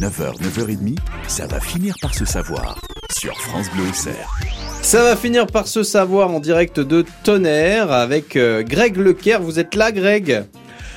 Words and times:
9h, 0.00 0.40
9h30, 0.40 0.96
ça 1.28 1.46
va 1.46 1.60
finir 1.60 1.94
par 2.00 2.14
se 2.14 2.24
savoir 2.24 2.80
sur 3.12 3.38
France 3.38 3.66
Bleu 3.74 3.86
Auxerre. 3.86 4.30
Ça 4.80 5.02
va 5.02 5.14
finir 5.14 5.46
par 5.46 5.68
se 5.68 5.82
savoir 5.82 6.30
en 6.30 6.40
direct 6.40 6.80
de 6.80 7.04
Tonnerre 7.22 7.92
avec 7.92 8.34
euh, 8.36 8.62
Greg 8.62 8.96
Lecaire. 8.96 9.42
Vous 9.42 9.58
êtes 9.58 9.74
là, 9.74 9.92
Greg? 9.92 10.44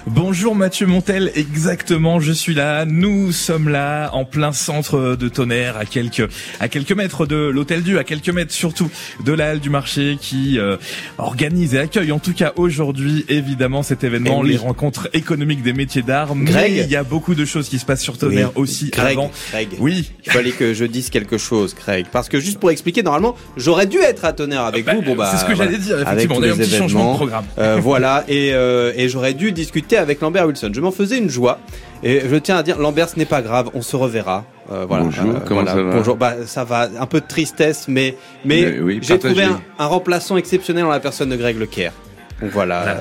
Bonjour 0.06 0.54
Mathieu 0.54 0.86
Montel, 0.86 1.32
exactement, 1.34 2.20
je 2.20 2.34
suis 2.34 2.54
là. 2.54 2.84
Nous 2.84 3.32
sommes 3.32 3.70
là, 3.70 4.10
en 4.12 4.26
plein 4.26 4.52
centre 4.52 5.16
de 5.16 5.30
Tonnerre, 5.30 5.78
à 5.78 5.86
quelques 5.86 6.28
à 6.60 6.68
quelques 6.68 6.92
mètres 6.92 7.26
de 7.26 7.38
l'Hôtel 7.38 7.84
Dieu, 7.84 7.98
à 8.00 8.04
quelques 8.04 8.28
mètres 8.30 8.52
surtout 8.52 8.90
de 9.24 9.32
la 9.32 9.52
halle 9.52 9.60
du 9.62 9.70
marché 9.70 10.18
qui 10.20 10.60
euh, 10.60 10.76
organise 11.18 11.74
et 11.76 11.80
accueille, 11.80 12.12
en 12.12 12.20
tout 12.20 12.34
cas 12.34 12.52
aujourd'hui, 12.58 13.24
évidemment 13.30 13.82
cet 13.82 14.04
événement, 14.04 14.40
Eh 14.42 14.44
oui. 14.44 14.52
les 14.52 14.58
rencontres 14.58 15.08
économiques 15.14 15.64
des 15.64 15.72
métiers 15.72 16.02
d'art. 16.02 16.36
Greg. 16.36 16.74
Mais 16.74 16.82
il 16.82 16.92
y 16.92 16.98
a 16.98 17.04
beaucoup 17.04 17.34
de 17.34 17.46
choses 17.46 17.70
qui 17.70 17.80
se 17.80 17.86
passent 17.86 18.02
sur 18.04 18.18
Tonnerre 18.18 18.52
Oui. 18.58 18.62
aussi 18.64 18.90
Greg, 18.90 19.14
avant. 19.14 19.32
Greg. 19.52 19.70
Oui. 19.80 20.12
Il 20.26 20.32
fallait 20.34 20.52
que 20.52 20.74
je 20.74 20.84
dise 20.84 21.10
quelque 21.12 21.38
chose, 21.38 21.74
Greg. 21.76 22.08
Parce 22.12 22.28
que 22.28 22.42
juste 22.42 22.60
pour 22.60 22.72
expliquer, 22.72 23.04
normalement, 23.04 23.36
j'aurais 23.56 23.86
dû 23.88 24.00
être 24.00 24.26
à 24.26 24.34
Tonnerre 24.34 24.66
avec 24.66 24.84
Bah, 24.84 24.96
vous. 24.96 25.02
Bon, 25.02 25.16
bah, 25.16 25.30
c'est 25.32 25.38
ce 25.38 25.46
que 25.46 25.54
voilà. 25.56 25.72
j'allais 25.72 25.82
dire, 25.82 26.02
effectivement. 26.02 26.36
On 26.40 26.44
a 26.44 26.48
eu 26.48 26.52
un 26.52 26.58
petit 26.58 26.76
changement 26.76 27.12
de 27.14 27.16
programme. 27.16 27.46
Euh, 27.58 27.78
voilà, 27.82 28.26
et, 28.28 28.50
euh, 28.54 28.92
et 28.98 29.08
j'aurais 29.08 29.34
dû 29.34 29.54
discuter 29.54 29.93
avec 29.98 30.22
Lambert 30.22 30.48
Wilson. 30.48 30.72
Je 30.74 30.82
m'en 30.82 30.92
faisais 30.92 31.18
une 31.18 31.30
joie. 31.30 31.60
Et 32.04 32.22
je 32.30 32.36
tiens 32.36 32.58
à 32.58 32.64
dire, 32.64 32.80
Lambert, 32.80 33.10
ce 33.10 33.18
n'est 33.18 33.26
pas 33.26 33.42
grave, 33.42 33.70
on 33.74 33.82
se 33.82 33.96
reverra. 33.96 34.46
Euh, 34.72 34.86
voilà. 34.88 35.06
Bonjour, 35.06 35.36
comment 35.46 35.66
ça 35.66 35.76
va 35.82 35.94
Bonjour, 35.94 36.18
bah, 36.18 36.36
ça 36.46 36.64
va, 36.64 36.90
un 37.00 37.06
peu 37.06 37.22
de 37.22 37.26
tristesse, 37.28 37.88
mais, 37.88 38.16
mais 38.44 38.62
Mais 38.62 38.80
oui, 38.80 39.00
j'ai 39.02 39.18
trouvé 39.20 39.44
un, 39.44 39.62
un 39.80 39.86
remplaçant 39.86 40.36
exceptionnel 40.38 40.86
en 40.86 40.90
la 40.90 41.00
personne 41.00 41.30
de 41.30 41.36
Greg 41.36 41.58
Lecaire. 41.58 41.94
Donc 42.42 42.52
voilà, 42.52 42.82
euh, 42.88 42.96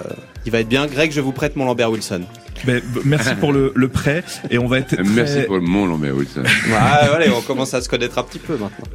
il 0.46 0.52
va 0.52 0.60
être 0.60 0.68
bien. 0.68 0.86
Greg, 0.86 1.10
je 1.10 1.20
vous 1.20 1.32
prête 1.32 1.56
mon 1.56 1.64
Lambert 1.64 1.90
Wilson. 1.90 2.22
Ben, 2.64 2.80
merci 3.04 3.34
pour 3.34 3.52
le, 3.52 3.72
le 3.74 3.88
prêt 3.88 4.22
et 4.50 4.58
on 4.58 4.66
va 4.66 4.78
être 4.78 4.94
très... 4.94 5.02
Merci 5.02 5.40
pour 5.46 5.56
le 5.56 5.62
mon 5.62 5.86
Lambert 5.86 6.14
Wilson. 6.14 6.42
Ouais, 6.42 7.08
voilà, 7.08 7.26
on 7.36 7.40
commence 7.40 7.74
à 7.74 7.80
se 7.80 7.88
connaître 7.88 8.18
un 8.18 8.22
petit 8.22 8.38
peu 8.38 8.52
maintenant. 8.52 8.86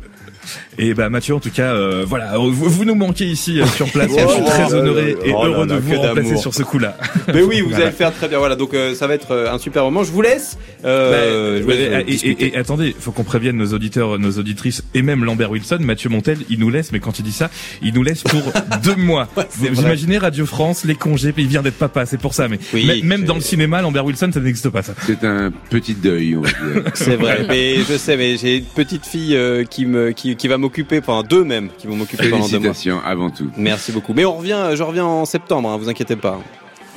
Et 0.78 0.94
bah 0.94 1.10
Mathieu, 1.10 1.36
en 1.36 1.40
tout 1.40 1.50
cas, 1.52 1.74
euh, 1.74 2.04
voilà, 2.08 2.38
vous, 2.38 2.52
vous 2.52 2.86
nous 2.86 2.96
manquez 2.96 3.26
ici 3.26 3.60
euh, 3.62 3.66
sur 3.66 3.90
place. 3.92 4.12
Oh, 4.14 4.20
je 4.28 4.34
suis 4.34 4.44
très 4.44 4.74
oh, 4.74 4.78
honoré 4.78 5.16
oh, 5.20 5.26
et 5.26 5.34
oh 5.34 5.44
là 5.44 5.50
heureux 5.50 5.68
là, 5.68 5.76
de 5.76 5.80
vous 5.80 5.96
remplacer 6.00 6.38
sur 6.38 6.54
ce 6.54 6.64
coup-là. 6.64 6.98
Mais 7.34 7.42
oui, 7.42 7.62
vous 7.62 7.70
Voilà. 7.70 7.86
allez 7.86 7.92
le 7.92 7.98
faire 7.98 8.14
très 8.14 8.28
bien. 8.28 8.40
Voilà, 8.40 8.56
donc 8.56 8.74
euh, 8.74 8.96
ça 8.96 9.08
va 9.08 9.14
être 9.16 9.32
euh, 9.32 9.52
un 9.52 9.58
super 9.60 9.84
moment. 9.84 10.04
Je 10.04 10.12
vous 10.12 10.22
laisse. 10.22 10.58
Euh, 10.86 11.58
je 11.60 11.64
vous 11.64 11.70
laisse, 11.70 11.80
euh, 11.80 11.98
Bah, 12.00 12.04
et, 12.08 12.14
et- 12.14 12.48
et 12.48 12.58
attendez, 12.58 12.96
faut 13.00 13.12
qu'on 13.12 13.24
prévienne 13.24 13.58
nos 13.58 13.74
auditeurs, 13.74 14.18
nos 14.20 14.32
auditrices 14.38 14.84
et 14.94 15.02
même 15.02 15.24
Lambert 15.24 15.52
Wilson, 15.52 15.80
Mathieu 15.82 16.10
Montel, 16.10 16.38
il 16.50 16.60
nous 16.60 16.70
laisse, 16.70 16.92
mais 16.92 17.00
quand 17.00 17.20
il 17.20 17.24
dit 17.24 17.32
ça, 17.32 17.50
il 17.82 17.94
nous 17.94 18.04
laisse 18.04 18.24
pour 18.24 18.42
deux 18.84 18.96
mois. 18.96 19.28
vous 19.52 19.68
vrai. 19.74 19.84
imaginez 19.84 20.18
Radio 20.18 20.46
France, 20.46 20.86
les 20.86 20.96
congés, 20.96 21.32
puis 21.34 21.44
il 21.44 21.50
vient 21.50 21.62
d'être 21.62 21.78
papa, 21.78 22.06
c'est 22.06 22.20
pour 22.20 22.34
ça. 22.34 22.48
Mais 22.48 22.60
Oui, 22.74 23.02
même- 23.04 23.26
dans 23.26 23.36
le 23.36 23.42
cinéma, 23.42 23.82
Lambert 23.82 24.06
Wilson, 24.06 24.30
ça 24.34 24.40
n'existe 24.40 24.70
pas 24.70 24.82
ça. 24.84 24.94
C'est 25.06 25.24
un 25.26 25.52
petit 25.70 25.94
deuil, 25.96 26.36
on 26.38 26.42
va 26.42 26.50
dire. 26.50 26.84
C'est 26.94 27.16
vrai, 27.16 27.46
mais 27.50 27.78
je 27.90 27.98
sais, 27.98 28.16
mais 28.16 28.38
j'ai 28.38 28.58
une 28.58 28.64
petite 28.66 29.06
fille 29.06 29.36
euh, 29.36 29.64
qui 29.66 29.86
me, 29.86 30.12
qui, 30.12 30.36
qui 30.38 30.48
va 30.48 30.58
m'occuper, 30.58 31.00
enfin 31.00 31.24
deux 31.28 31.44
même, 31.44 31.70
qui 31.78 31.88
vont 31.88 31.96
m'occuper 31.96 32.30
pendant 32.30 32.46
deux 32.48 32.60
mois. 32.60 32.74
Félicitations 32.74 33.00
avant 33.06 33.30
tout. 33.30 33.50
Merci 33.58 33.92
beaucoup. 33.92 34.14
Mais 34.14 34.26
on 34.26 34.38
revient, 34.38 34.70
je 34.76 34.84
reviens 34.84 35.06
en 35.06 35.26
septembre, 35.26 35.70
hein, 35.70 35.78
vous 35.78 35.90
inquiétez 35.90 36.16
pas. 36.16 36.40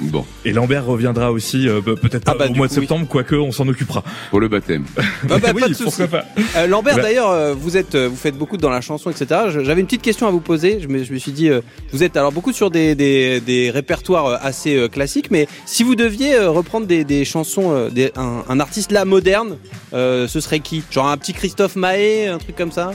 Bon, 0.03 0.25
Et 0.47 0.53
Lambert 0.55 0.87
reviendra 0.87 1.31
aussi, 1.31 1.69
euh, 1.69 1.83
pe- 1.83 1.95
peut-être 1.95 2.23
Ah 2.27 2.33
pas 2.33 2.47
bah, 2.47 2.51
au 2.51 2.55
mois 2.55 2.69
coup, 2.69 2.75
de 2.75 2.81
septembre, 2.81 3.07
quoique 3.07 3.35
on 3.35 3.53
s'en 3.53 3.69
occupera. 3.69 4.03
pour 4.31 4.41
le 4.41 4.49
baptême. 4.49 4.87
Ah 5.29 5.37
bah, 5.37 5.51
oui, 5.55 5.61
pas 5.61 5.69
de 5.69 5.75
souci. 5.75 5.99
pourquoi 5.99 6.07
pas. 6.21 6.25
Euh, 6.57 6.67
Lambert, 6.67 6.97
Bah- 6.97 7.03
d'ailleurs, 7.03 7.29
euh, 7.29 7.53
vous 7.53 7.77
êtes, 7.77 7.95
euh, 7.95 8.09
vous 8.09 8.17
faites 8.17 8.35
beaucoup 8.39 8.57
dans 8.57 8.71
la 8.71 8.81
chanson, 8.81 9.11
etc. 9.11 9.27
J'avais 9.63 9.79
une 9.83 9.87
petite 9.87 10.01
question 10.01 10.27
à 10.27 10.31
vous 10.31 10.41
poser. 10.41 10.81
Je 10.81 10.89
me, 10.89 11.05
je 11.05 11.13
me 11.13 11.19
suis 11.19 11.33
dit, 11.33 11.51
euh, 11.51 11.61
vous 11.93 12.03
êtes 12.03 12.17
alors 12.17 12.33
beaucoup 12.33 12.55
sur 12.55 12.71
des, 12.71 12.95
des, 12.95 13.41
des 13.41 13.71
répertoires 13.71 14.25
euh, 14.27 14.37
assez 14.41 14.75
euh, 14.75 14.89
classiques, 14.89 15.31
mais 15.31 15.47
si 15.67 15.83
vous 15.83 15.97
deviez 15.97 16.35
euh, 16.35 16.49
reprendre 16.49 16.87
des, 16.87 17.05
des 17.05 17.27
chansons, 17.27 17.71
euh, 17.71 17.91
des, 17.91 18.11
un, 18.17 18.43
un 18.49 18.59
artiste 18.59 18.93
là 18.93 19.05
moderne, 19.05 19.59
euh, 19.93 20.27
ce 20.27 20.41
serait 20.41 20.61
qui? 20.61 20.83
Genre 20.91 21.09
un 21.09 21.17
petit 21.19 21.35
Christophe 21.35 21.77
Maé, 21.77 22.27
un 22.29 22.39
truc 22.39 22.57
comme 22.57 22.73
ça? 22.73 22.93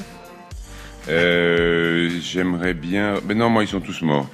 Euh, 1.09 2.09
J'aimerais 2.21 2.73
bien. 2.73 3.15
Mais 3.27 3.35
non, 3.35 3.49
moi, 3.49 3.63
ils 3.63 3.67
sont 3.67 3.79
tous 3.79 4.01
morts. 4.01 4.27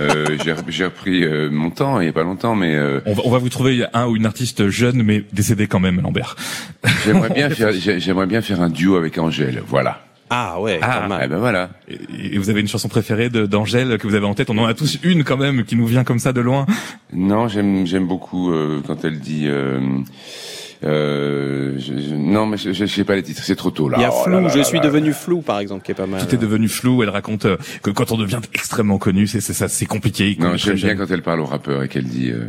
Euh, 0.00 0.36
j'ai- 0.44 0.54
J'ai 0.68 0.84
repris 0.84 1.24
euh, 1.24 1.50
mon 1.50 1.70
temps 1.70 2.00
il 2.00 2.06
y 2.06 2.08
a 2.08 2.12
pas 2.12 2.22
longtemps, 2.22 2.54
mais 2.54 2.74
euh, 2.74 3.00
On 3.06 3.12
va, 3.14 3.22
on 3.26 3.30
va 3.30 3.38
vous 3.38 3.48
trouver 3.48 3.84
un 3.92 4.06
ou 4.06 4.16
une 4.16 4.26
artiste 4.26 4.68
jeune, 4.68 5.02
mais 5.02 5.24
décédée 5.32 5.66
quand 5.66 5.80
même, 5.80 6.00
Lambert. 6.00 6.36
j'aimerais 7.04 7.30
bien 7.30 7.50
faire. 7.50 7.72
j'ai- 7.72 8.00
J'aimerais 8.00 8.26
bien 8.26 8.40
faire 8.42 8.60
un 8.62 8.70
duo 8.70 8.96
avec 8.96 9.18
Angèle. 9.18 9.62
Voilà. 9.66 10.00
Ah 10.30 10.58
ouais, 10.60 10.78
Ah, 10.82 11.04
pas 11.06 11.20
Eh 11.24 11.28
ben 11.28 11.36
voilà. 11.36 11.68
Et 11.86 12.34
et 12.34 12.38
vous 12.38 12.48
avez 12.48 12.60
une 12.62 12.66
chanson 12.68 12.88
préférée 12.88 13.28
d'Angèle 13.28 13.98
que 13.98 14.06
vous 14.08 14.14
avez 14.14 14.24
en 14.26 14.34
tête? 14.34 14.48
On 14.48 14.56
en 14.58 14.64
a 14.64 14.72
tous 14.74 14.98
une 15.04 15.22
quand 15.22 15.36
même 15.36 15.64
qui 15.64 15.76
nous 15.76 15.86
vient 15.86 16.02
comme 16.02 16.18
ça 16.18 16.32
de 16.32 16.40
loin. 16.40 16.64
Non, 17.12 17.46
j'aime 17.46 17.86
j'aime 17.86 18.06
beaucoup 18.06 18.50
euh, 18.50 18.80
quand 18.86 19.04
elle 19.04 19.20
dit. 19.20 19.46
Euh, 20.84 21.74
je- 21.78 21.98
je- 21.98 22.14
non, 22.14 22.46
mais 22.46 22.56
je, 22.56 22.72
je, 22.72 22.84
je 22.86 22.94
sais 22.94 23.04
pas 23.04 23.14
les 23.16 23.22
titres. 23.22 23.42
C'est 23.42 23.56
trop 23.56 23.70
tôt 23.70 23.88
là. 23.88 23.96
Il 23.98 24.02
y 24.02 24.04
a 24.04 24.10
Oh 24.12 24.22
Flou, 24.24 24.32
là 24.34 24.40
là 24.42 24.48
je 24.48 24.58
là 24.58 24.64
suis 24.64 24.78
là. 24.78 24.84
devenu 24.84 25.12
flou 25.12 25.40
par 25.40 25.58
exemple, 25.58 25.84
qui 25.84 25.92
est 25.92 25.94
pas 25.94 26.06
mal. 26.06 26.24
Tout 26.26 26.34
est 26.34 26.38
devenu 26.38 26.68
flou. 26.68 27.02
Elle 27.02 27.08
raconte 27.10 27.46
euh, 27.46 27.56
que 27.82 27.90
quand 27.90 28.12
on 28.12 28.18
devient 28.18 28.40
extrêmement 28.52 28.98
connu, 28.98 29.26
c'est 29.26 29.40
c'est 29.40 29.54
ça, 29.54 29.68
c'est 29.68 29.86
compliqué. 29.86 30.36
Non, 30.38 30.56
j'aime 30.56 30.74
bien 30.76 30.94
quand 30.96 31.10
elle 31.10 31.22
parle 31.22 31.40
au 31.40 31.46
rappeur 31.46 31.82
et 31.82 31.88
qu'elle 31.88 32.04
dit. 32.04 32.30
Euh, 32.30 32.48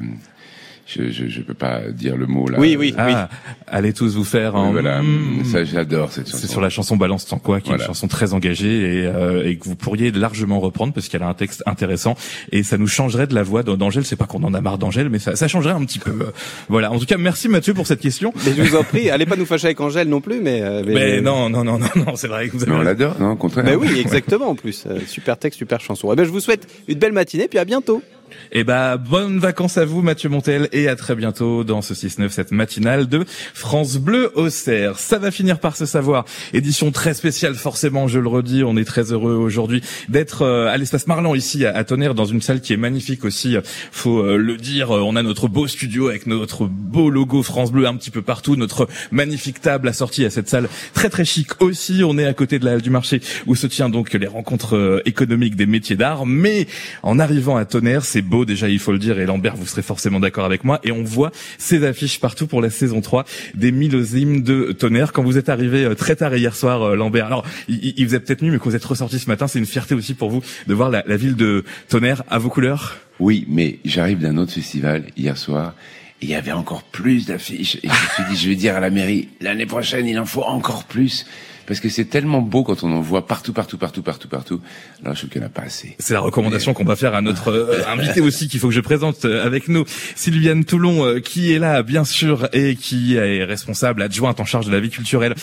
je, 0.87 1.09
je 1.09 1.27
je 1.27 1.41
peux 1.41 1.53
pas 1.55 1.81
dire 1.91 2.15
le 2.15 2.27
mot 2.27 2.47
là. 2.47 2.59
Oui, 2.59 2.75
oui, 2.79 2.93
oui. 2.97 3.13
Ah, 3.15 3.27
allez 3.67 3.91
tous 3.93 4.15
vous 4.15 4.23
faire. 4.23 4.55
Un 4.55 4.71
voilà. 4.71 5.01
mm. 5.01 5.43
Ça, 5.45 5.63
j'adore 5.63 6.11
cette 6.11 6.27
chanson. 6.27 6.37
C'est 6.39 6.47
sur 6.51 6.61
la 6.61 6.69
chanson 6.69 6.95
Balance 6.95 7.25
sans 7.25 7.39
quoi, 7.39 7.59
qui 7.61 7.71
est 7.71 7.75
une 7.75 7.79
chanson 7.81 8.07
très 8.07 8.33
engagée 8.33 8.99
et, 9.01 9.05
euh, 9.07 9.47
et 9.47 9.57
que 9.57 9.63
vous 9.65 9.75
pourriez 9.75 10.11
largement 10.11 10.59
reprendre 10.59 10.93
parce 10.93 11.07
qu'elle 11.07 11.23
a 11.23 11.27
un 11.27 11.33
texte 11.33 11.63
intéressant 11.65 12.15
et 12.51 12.61
ça 12.63 12.77
nous 12.77 12.87
changerait 12.87 13.25
de 13.27 13.33
la 13.33 13.43
voix 13.43 13.63
d'Angèle. 13.63 14.05
C'est 14.05 14.15
pas 14.15 14.25
qu'on 14.27 14.43
en 14.43 14.53
a 14.53 14.61
marre 14.61 14.77
d'Angèle, 14.77 15.09
mais 15.09 15.19
ça, 15.19 15.35
ça 15.35 15.47
changerait 15.47 15.73
un 15.73 15.83
petit 15.85 15.99
peu. 15.99 16.11
Euh, 16.11 16.31
Voilà. 16.69 16.91
En 16.91 16.99
tout 16.99 17.05
cas, 17.05 17.17
merci 17.17 17.49
Mathieu 17.49 17.73
pour 17.73 17.87
cette 17.87 17.99
question. 18.01 18.31
Mais 18.45 18.53
je 18.55 18.61
vous 18.61 18.75
en 18.75 18.83
prie, 18.83 19.09
allez 19.09 19.25
pas 19.25 19.35
nous 19.35 19.45
fâcher 19.45 19.65
avec 19.65 19.81
Angèle 19.81 20.07
non 20.07 20.21
plus, 20.21 20.39
mais. 20.41 20.61
euh, 20.61 20.83
Mais 20.85 21.19
non, 21.21 21.49
non, 21.49 21.63
non, 21.63 21.79
non, 21.79 21.89
non, 21.95 22.15
c'est 22.15 22.27
vrai 22.27 22.47
que 22.47 22.53
vous 22.57 22.63
avez. 22.63 22.71
Mais 22.71 22.77
on 22.77 22.81
l'adore, 22.83 23.15
non, 23.19 23.31
au 23.31 23.35
contraire. 23.35 23.65
Mais 23.65 23.75
oui, 23.75 23.99
exactement 23.99 24.49
en 24.49 24.55
plus. 24.55 24.85
Euh, 24.87 24.99
super 25.07 25.37
texte, 25.37 25.57
super 25.57 25.79
chanson. 25.81 26.11
Eh 26.13 26.15
ben, 26.15 26.25
je 26.25 26.29
vous 26.29 26.39
souhaite 26.39 26.67
une 26.87 26.99
belle 26.99 27.13
matinée, 27.13 27.47
puis 27.47 27.57
à 27.59 27.65
bientôt. 27.65 28.03
Et 28.51 28.63
bah, 28.63 28.97
bonnes 28.97 29.39
vacances 29.39 29.77
à 29.77 29.85
vous, 29.85 30.01
Mathieu 30.01 30.29
Montel, 30.29 30.69
et 30.71 30.87
à 30.87 30.95
très 30.95 31.15
bientôt 31.15 31.63
dans 31.63 31.81
ce 31.81 31.93
6-9, 31.93 32.29
cette 32.29 32.51
matinale 32.51 33.07
de 33.07 33.25
France 33.53 33.97
Bleu 33.97 34.31
Auxerre. 34.35 34.97
Ça 34.99 35.17
va 35.17 35.31
finir 35.31 35.59
par 35.59 35.75
se 35.75 35.85
savoir. 35.85 36.25
Édition 36.53 36.91
très 36.91 37.13
spéciale, 37.13 37.55
forcément, 37.55 38.07
je 38.07 38.19
le 38.19 38.27
redis. 38.27 38.63
On 38.63 38.77
est 38.77 38.85
très 38.85 39.11
heureux 39.11 39.33
aujourd'hui 39.33 39.81
d'être 40.09 40.43
euh, 40.43 40.67
à 40.67 40.77
l'espace 40.77 41.07
Marlan 41.07 41.35
ici, 41.35 41.65
à, 41.65 41.83
Tonnerre, 41.83 42.15
dans 42.15 42.25
une 42.25 42.41
salle 42.41 42.61
qui 42.61 42.73
est 42.73 42.77
magnifique 42.77 43.25
aussi. 43.25 43.57
Faut 43.91 44.19
euh, 44.19 44.37
le 44.37 44.57
dire. 44.57 44.95
Euh, 44.95 45.01
On 45.01 45.15
a 45.15 45.23
notre 45.23 45.47
beau 45.47 45.67
studio 45.67 46.07
avec 46.09 46.27
notre 46.27 46.65
beau 46.65 47.09
logo 47.09 47.43
France 47.43 47.71
Bleu 47.71 47.87
un 47.87 47.95
petit 47.95 48.11
peu 48.11 48.21
partout, 48.21 48.55
notre 48.55 48.87
magnifique 49.11 49.61
table 49.61 49.87
assortie 49.87 50.25
à 50.25 50.29
cette 50.29 50.49
salle 50.49 50.69
très 50.93 51.09
très 51.09 51.25
chic 51.25 51.61
aussi. 51.61 52.03
On 52.03 52.17
est 52.17 52.25
à 52.25 52.33
côté 52.33 52.59
de 52.59 52.65
la 52.65 52.73
halle 52.73 52.81
du 52.81 52.89
marché 52.89 53.21
où 53.47 53.55
se 53.55 53.67
tient 53.67 53.89
donc 53.89 54.13
les 54.13 54.27
rencontres 54.27 55.01
économiques 55.05 55.55
des 55.55 55.65
métiers 55.65 55.95
d'art. 55.95 56.25
Mais 56.25 56.67
en 57.03 57.19
arrivant 57.19 57.57
à 57.57 57.65
Tonnerre, 57.65 58.05
c'est 58.15 58.21
beau 58.21 58.45
déjà, 58.45 58.69
il 58.69 58.79
faut 58.79 58.93
le 58.93 58.97
dire. 58.97 59.19
Et 59.19 59.25
Lambert, 59.25 59.57
vous 59.57 59.65
serez 59.65 59.81
forcément 59.81 60.21
d'accord 60.21 60.45
avec 60.45 60.63
moi. 60.63 60.79
Et 60.85 60.93
on 60.93 61.03
voit 61.03 61.31
ces 61.57 61.85
affiches 61.85 62.21
partout 62.21 62.47
pour 62.47 62.61
la 62.61 62.69
saison 62.69 63.01
3 63.01 63.25
des 63.55 63.73
millésimes 63.73 64.41
de 64.41 64.71
Tonnerre. 64.71 65.11
Quand 65.11 65.21
vous 65.21 65.37
êtes 65.37 65.49
arrivé 65.49 65.83
euh, 65.83 65.95
très 65.95 66.15
tard 66.15 66.33
hier 66.33 66.55
soir, 66.55 66.81
euh, 66.81 66.95
Lambert, 66.95 67.25
alors 67.25 67.45
il, 67.67 67.93
il 67.97 68.07
vous 68.07 68.15
a 68.15 68.21
peut-être 68.21 68.41
nuit, 68.41 68.51
mais 68.51 68.57
quand 68.57 68.69
vous 68.69 68.75
êtes 68.77 68.85
ressorti 68.85 69.19
ce 69.19 69.27
matin, 69.27 69.47
c'est 69.47 69.59
une 69.59 69.65
fierté 69.65 69.95
aussi 69.95 70.13
pour 70.13 70.29
vous 70.29 70.41
de 70.65 70.73
voir 70.73 70.89
la, 70.89 71.03
la 71.05 71.17
ville 71.17 71.35
de 71.35 71.65
Tonnerre 71.89 72.23
à 72.29 72.37
vos 72.37 72.47
couleurs. 72.47 72.95
Oui, 73.19 73.45
mais 73.49 73.79
j'arrive 73.83 74.19
d'un 74.19 74.37
autre 74.37 74.53
festival 74.53 75.03
hier 75.17 75.37
soir. 75.37 75.73
Il 76.21 76.29
y 76.29 76.35
avait 76.35 76.53
encore 76.53 76.83
plus 76.83 77.25
d'affiches. 77.25 77.75
Et 77.83 77.89
je 77.89 77.89
me 77.89 78.13
suis 78.13 78.23
dit, 78.29 78.37
je 78.37 78.47
vais 78.47 78.55
dire 78.55 78.77
à 78.77 78.79
la 78.79 78.91
mairie, 78.91 79.27
l'année 79.41 79.65
prochaine, 79.65 80.07
il 80.07 80.17
en 80.17 80.25
faut 80.25 80.43
encore 80.43 80.85
plus. 80.85 81.25
Parce 81.67 81.79
que 81.79 81.89
c'est 81.89 82.05
tellement 82.05 82.41
beau 82.41 82.63
quand 82.63 82.83
on 82.83 82.91
en 82.93 83.01
voit 83.01 83.25
partout, 83.25 83.51
partout, 83.53 83.77
partout, 83.77 84.01
partout, 84.03 84.27
partout. 84.27 84.61
Alors 85.03 85.15
je 85.15 85.21
trouve 85.21 85.29
qu'il 85.31 85.41
n'y 85.41 85.45
en 85.45 85.49
a 85.49 85.51
pas 85.51 85.63
assez. 85.63 85.95
C'est 85.99 86.13
la 86.13 86.19
recommandation 86.19 86.73
qu'on 86.73 86.83
va 86.85 86.95
faire 86.95 87.15
à 87.15 87.21
notre 87.21 87.49
euh, 87.49 87.81
invité 87.91 88.21
aussi 88.21 88.47
qu'il 88.47 88.59
faut 88.59 88.67
que 88.67 88.73
je 88.73 88.81
présente 88.81 89.25
euh, 89.25 89.45
avec 89.45 89.67
nous, 89.67 89.83
Sylviane 90.15 90.63
Toulon, 90.65 91.05
euh, 91.05 91.19
qui 91.19 91.53
est 91.53 91.59
là 91.59 91.81
bien 91.83 92.03
sûr 92.05 92.47
et 92.53 92.75
qui 92.75 93.15
est 93.15 93.43
responsable 93.43 94.01
adjointe 94.01 94.39
en 94.39 94.45
charge 94.45 94.67
de 94.67 94.71
la 94.71 94.79
vie 94.79 94.89
culturelle 94.91 95.33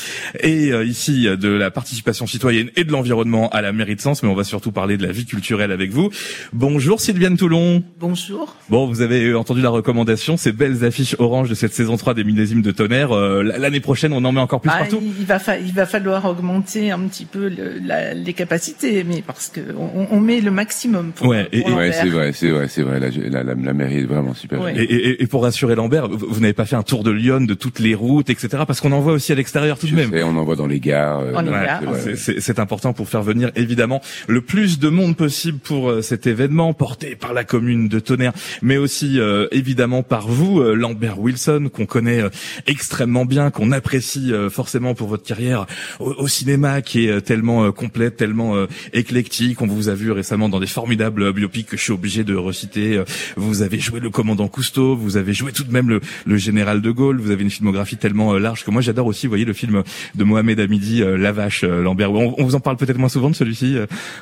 et 0.41 0.71
euh, 0.73 0.85
ici 0.85 1.25
de 1.25 1.49
la 1.49 1.71
participation 1.71 2.27
citoyenne 2.27 2.71
et 2.77 2.85
de 2.85 2.93
l'environnement 2.93 3.49
à 3.51 3.61
la 3.63 3.73
mairie 3.73 3.97
de 3.97 4.01
Sens. 4.01 4.23
Mais 4.23 4.29
on 4.29 4.35
va 4.35 4.45
surtout 4.45 4.71
parler 4.73 4.97
de 4.97 5.05
la 5.07 5.13
vie 5.13 5.25
culturelle 5.27 5.73
avec 5.73 5.91
vous. 5.91 6.11
Bonjour 6.53 7.01
Sylviane 7.01 7.37
Toulon. 7.37 7.83
Bonjour. 7.99 8.55
Bon, 8.69 8.87
vous 8.87 9.01
avez 9.01 9.35
entendu 9.35 9.61
la 9.61 9.71
recommandation, 9.71 10.37
ces 10.37 10.53
belles 10.53 10.85
affiches 10.85 11.17
orange 11.19 11.49
de 11.49 11.55
cette 11.55 11.75
saison 11.75 11.97
3 11.97 12.15
des 12.15 12.25
millésimes 12.25 12.63
de 12.63 12.71
tonnerre. 12.71 13.13
Euh, 13.13 13.43
L'année 13.43 13.81
prochaine, 13.81 14.13
on 14.13 14.25
en 14.25 14.33
met 14.33 14.41
encore 14.41 14.61
plus 14.61 14.71
Ah, 14.73 14.79
partout. 14.81 15.03
il 15.19 15.27
va, 15.27 15.39
fa- 15.39 15.59
il 15.59 15.73
va 15.73 15.87
falloir 15.87 16.12
falloir 16.13 16.27
augmenter 16.27 16.91
un 16.91 17.01
petit 17.01 17.25
peu 17.25 17.49
le, 17.49 17.79
la, 17.85 18.13
les 18.15 18.33
capacités, 18.35 19.05
mais 19.05 19.23
parce 19.27 19.49
que 19.49 19.61
on, 19.79 20.07
on 20.11 20.21
met 20.21 20.41
le 20.41 20.51
maximum. 20.51 21.13
Pour, 21.13 21.29
Ouais, 21.29 21.49
et- 21.53 21.61
pour 21.63 21.71
et- 21.71 21.75
Ouais, 21.75 21.87
Lambert. 21.87 22.03
c'est 22.03 22.09
vrai, 22.11 22.33
c'est 22.33 22.51
vrai, 22.51 22.69
c'est 22.69 22.83
vrai. 22.83 23.01
La, 23.01 23.09
la, 23.09 23.43
la, 23.43 23.55
la 23.55 23.73
mairie 23.73 23.99
est 24.01 24.05
vraiment 24.05 24.35
super. 24.35 24.61
Ouais. 24.61 24.75
Et, 24.77 24.83
et- 24.83 25.23
et 25.23 25.27
pour 25.27 25.43
rassurer 25.43 25.75
Lambert, 25.75 26.09
vous, 26.09 26.27
vous 26.29 26.41
n'avez 26.41 26.53
pas 26.53 26.67
fait 26.67 26.77
un 26.77 26.83
tour 26.83 27.03
de 27.03 27.11
Lyon 27.11 27.41
de 27.43 27.55
toutes 27.55 27.79
les 27.79 27.95
routes, 27.95 28.29
etc. 28.31 28.49
Parce 28.67 28.81
qu'on 28.81 28.93
en 28.93 29.01
voit 29.01 29.13
aussi 29.15 29.33
à 29.33 29.35
l'extérieur 29.35 29.79
tout 29.79 29.87
de 29.87 29.95
même. 29.95 30.11
sais, 30.11 30.23
on 30.23 30.37
en 30.37 30.45
voit 30.45 30.57
dans 30.57 30.67
les 30.67 30.81
gares. 30.81 31.21
euh, 31.21 31.33
ouais, 31.33 32.17
c'est 32.17 32.59
important 32.59 32.93
pour 32.93 33.09
faire 33.09 33.23
venir 33.23 33.51
évidemment 33.57 34.01
le 34.29 34.41
plus 34.43 34.79
de 34.79 34.89
monde 34.89 35.17
possible 35.17 35.59
pour 35.59 35.89
euh, 35.91 36.03
cet 36.03 36.27
événement 36.27 36.75
porté 36.75 37.17
par 37.17 37.33
la 37.33 37.45
commune 37.45 37.89
de 37.89 37.99
Tonnerre, 38.01 38.33
mais 38.61 38.77
aussi 38.77 39.19
euh, 39.19 39.47
évidemment 39.53 40.03
par 40.03 40.29
vous, 40.29 40.61
euh, 40.61 40.75
Lambert 40.75 41.19
Wilson, 41.19 41.71
qu'on 41.73 41.87
connaît 41.87 42.21
euh, 42.21 42.29
extrêmement 42.67 43.25
bien, 43.25 43.51
qu'on 43.51 43.73
apprécie 43.73 44.33
euh, 44.33 44.51
forcément 44.51 44.95
pour 44.95 45.09
votre 45.09 45.25
carrière 45.25 45.67
au, 46.03 46.23
au 46.25 46.29
cinéma, 46.29 46.83
qui 46.83 47.07
est 47.07 47.11
euh, 47.11 47.21
tellement 47.21 47.65
euh, 47.65 47.71
complète, 47.73 48.17
tellement 48.17 48.57
euh, 48.57 48.67
éclectique. 48.93 49.61
On 49.63 49.67
vous 49.67 49.89
a 49.89 49.95
vu 49.95 50.11
récemment 50.13 50.49
dans 50.49 50.61
des 50.61 50.67
formidables 50.67 51.33
biopics 51.33 51.67
que 51.67 51.77
je 51.77 51.83
suis 51.83 51.93
obligé 51.93 52.25
de 52.25 52.35
reciter. 52.35 53.03
Vous 53.37 53.63
avez 53.63 53.79
joué 53.79 54.01
le 54.01 54.11
commandant 54.11 54.49
Cousteau, 54.49 54.97
vous 54.97 55.17
avez 55.17 55.33
joué 55.33 55.53
tout 55.53 55.65
de 55.65 55.73
même 55.73 55.89
le, 55.89 56.01
le 56.27 56.37
général 56.37 56.81
de 56.83 56.91
Gaulle. 56.91 57.21
Vous 57.21 57.31
avez 57.31 57.43
une 57.43 57.51
filmographie 57.51 57.97
tellement 57.97 58.33
large 58.35 58.65
que 58.65 58.71
moi 58.71 58.83
j'adore 58.83 59.07
aussi. 59.07 59.27
Vous 59.27 59.31
voyez 59.31 59.45
le 59.45 59.53
film 59.53 59.83
de 60.15 60.25
Mohamed 60.25 60.61
Hamidi, 60.61 61.03
euh, 61.03 61.17
La 61.17 61.33
Vache, 61.33 61.63
Lambert. 61.65 62.13
On, 62.13 62.35
on 62.39 62.45
vous 62.45 62.55
en 62.55 62.61
parle 62.61 62.77
peut-être 62.77 62.99
moins 62.99 63.09
souvent 63.09 63.31
de 63.31 63.35
celui-ci. 63.35 63.77